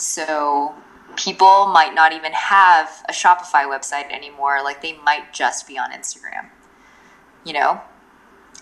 [0.00, 0.74] so
[1.16, 4.62] people might not even have a Shopify website anymore.
[4.64, 6.48] Like they might just be on Instagram.
[7.44, 7.80] You know?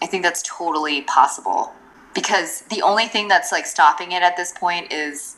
[0.03, 1.73] I think that's totally possible
[2.19, 5.37] because the only thing that's like stopping it at this point is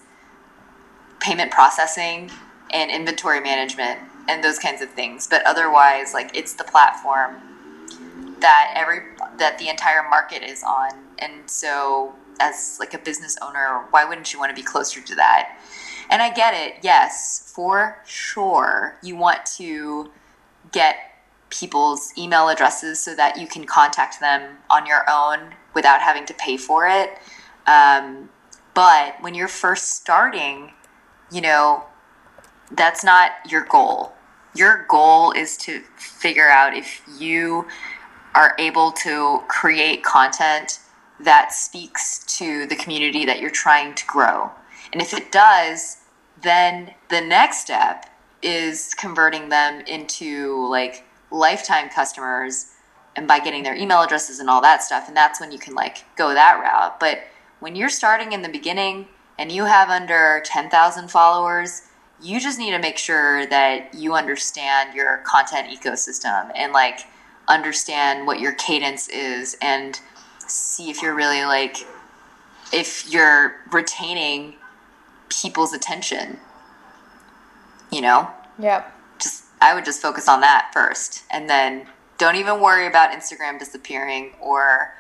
[1.21, 2.31] payment processing
[2.71, 4.01] and inventory management
[4.31, 5.27] and those kinds of things.
[5.27, 7.37] But otherwise, like it's the platform
[8.41, 9.01] that every
[9.37, 10.93] that the entire market is on.
[11.19, 15.15] And so as like a business owner, why wouldn't you want to be closer to
[15.17, 15.59] that?
[16.09, 16.83] And I get it.
[16.83, 18.97] Yes, for sure.
[19.03, 20.11] You want to
[20.73, 20.97] get
[21.51, 26.35] people's email addresses so that you can contact them on your own without having to
[26.35, 27.11] pay for it.
[27.67, 28.31] Um,
[28.75, 30.73] but when you're first starting,
[31.31, 31.85] you know,
[32.71, 34.13] that's not your goal.
[34.55, 37.67] Your goal is to figure out if you
[38.35, 40.81] are able to create content
[41.19, 44.51] that speaks to the community that you're trying to grow.
[44.93, 45.99] And if it does,
[46.43, 48.07] then the next step
[48.43, 52.73] is converting them into like lifetime customers
[53.17, 55.75] and by getting their email addresses and all that stuff and that's when you can
[55.75, 57.21] like go that route but
[57.61, 59.07] when you're starting in the beginning
[59.39, 61.83] and you have under 10,000 followers
[62.23, 67.01] you just need to make sure that you understand your content ecosystem and like
[67.49, 70.01] understand what your cadence is and
[70.47, 71.79] see if you're really like
[72.73, 74.55] if you're retaining
[75.29, 76.39] people's attention.
[77.91, 78.31] You know?
[78.59, 78.93] Yep.
[79.61, 81.87] I would just focus on that first and then
[82.19, 84.95] don't even worry about Instagram disappearing or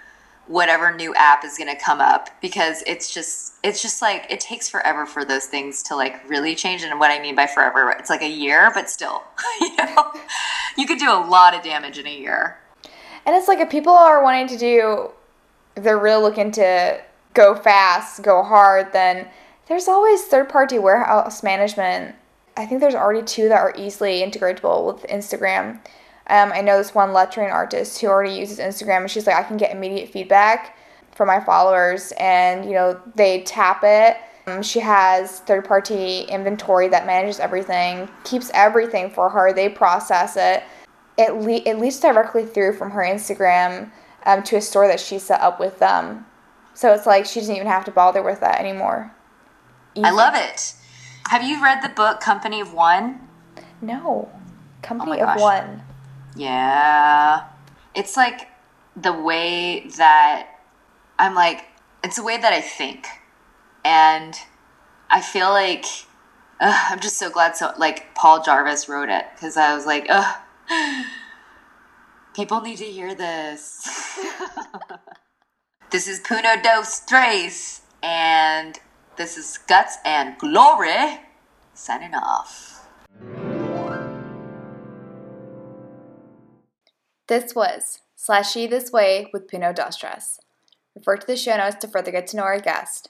[0.46, 4.40] whatever new app is going to come up because it's just it's just like it
[4.40, 7.94] takes forever for those things to like really change and what i mean by forever
[7.96, 9.22] it's like a year but still
[9.60, 10.12] you know
[10.76, 12.58] you could do a lot of damage in a year
[13.26, 15.10] and it's like if people are wanting to do
[15.76, 17.00] they're really looking to
[17.32, 19.28] go fast go hard then
[19.70, 22.16] there's always third party warehouse management.
[22.56, 25.80] I think there's already two that are easily integratable with Instagram.
[26.26, 29.42] Um, I know this one lettering artist who already uses Instagram, and she's like, I
[29.42, 30.76] can get immediate feedback
[31.14, 36.88] from my followers, and you know they tap it, Um, she has third party inventory
[36.88, 40.62] that manages everything, keeps everything for her, they process it.
[41.18, 43.90] It, le- it leads directly through from her Instagram
[44.24, 46.26] um, to a store that she set up with them.
[46.74, 49.12] So it's like she doesn't even have to bother with that anymore.
[49.94, 50.04] Easy.
[50.04, 50.74] I love it.
[51.28, 53.28] Have you read the book Company of One?
[53.80, 54.30] No.
[54.82, 55.82] Company oh of One.
[56.36, 57.44] Yeah.
[57.94, 58.48] It's like
[58.96, 60.48] the way that
[61.18, 61.64] I'm like,
[62.02, 63.06] it's the way that I think.
[63.84, 64.34] And
[65.10, 65.84] I feel like
[66.60, 70.06] ugh, I'm just so glad so like Paul Jarvis wrote it because I was like,
[70.08, 70.36] ugh,
[72.34, 74.18] people need to hear this.
[75.90, 78.78] this is Puno Dos Tres, and
[79.16, 81.20] this is Guts and Glory
[81.74, 82.88] signing off.
[87.26, 90.02] This was Slashy This Way with Puno Dos
[90.96, 93.08] Refer to the show notes to further get to know our guest.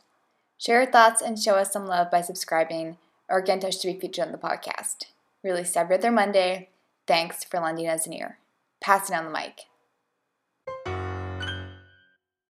[0.58, 2.98] Share your thoughts and show us some love by subscribing
[3.28, 5.04] or get in touch to be featured on the podcast.
[5.42, 6.68] Released every other Monday.
[7.06, 8.38] Thanks for lending us an ear.
[8.80, 9.69] Passing on the mic.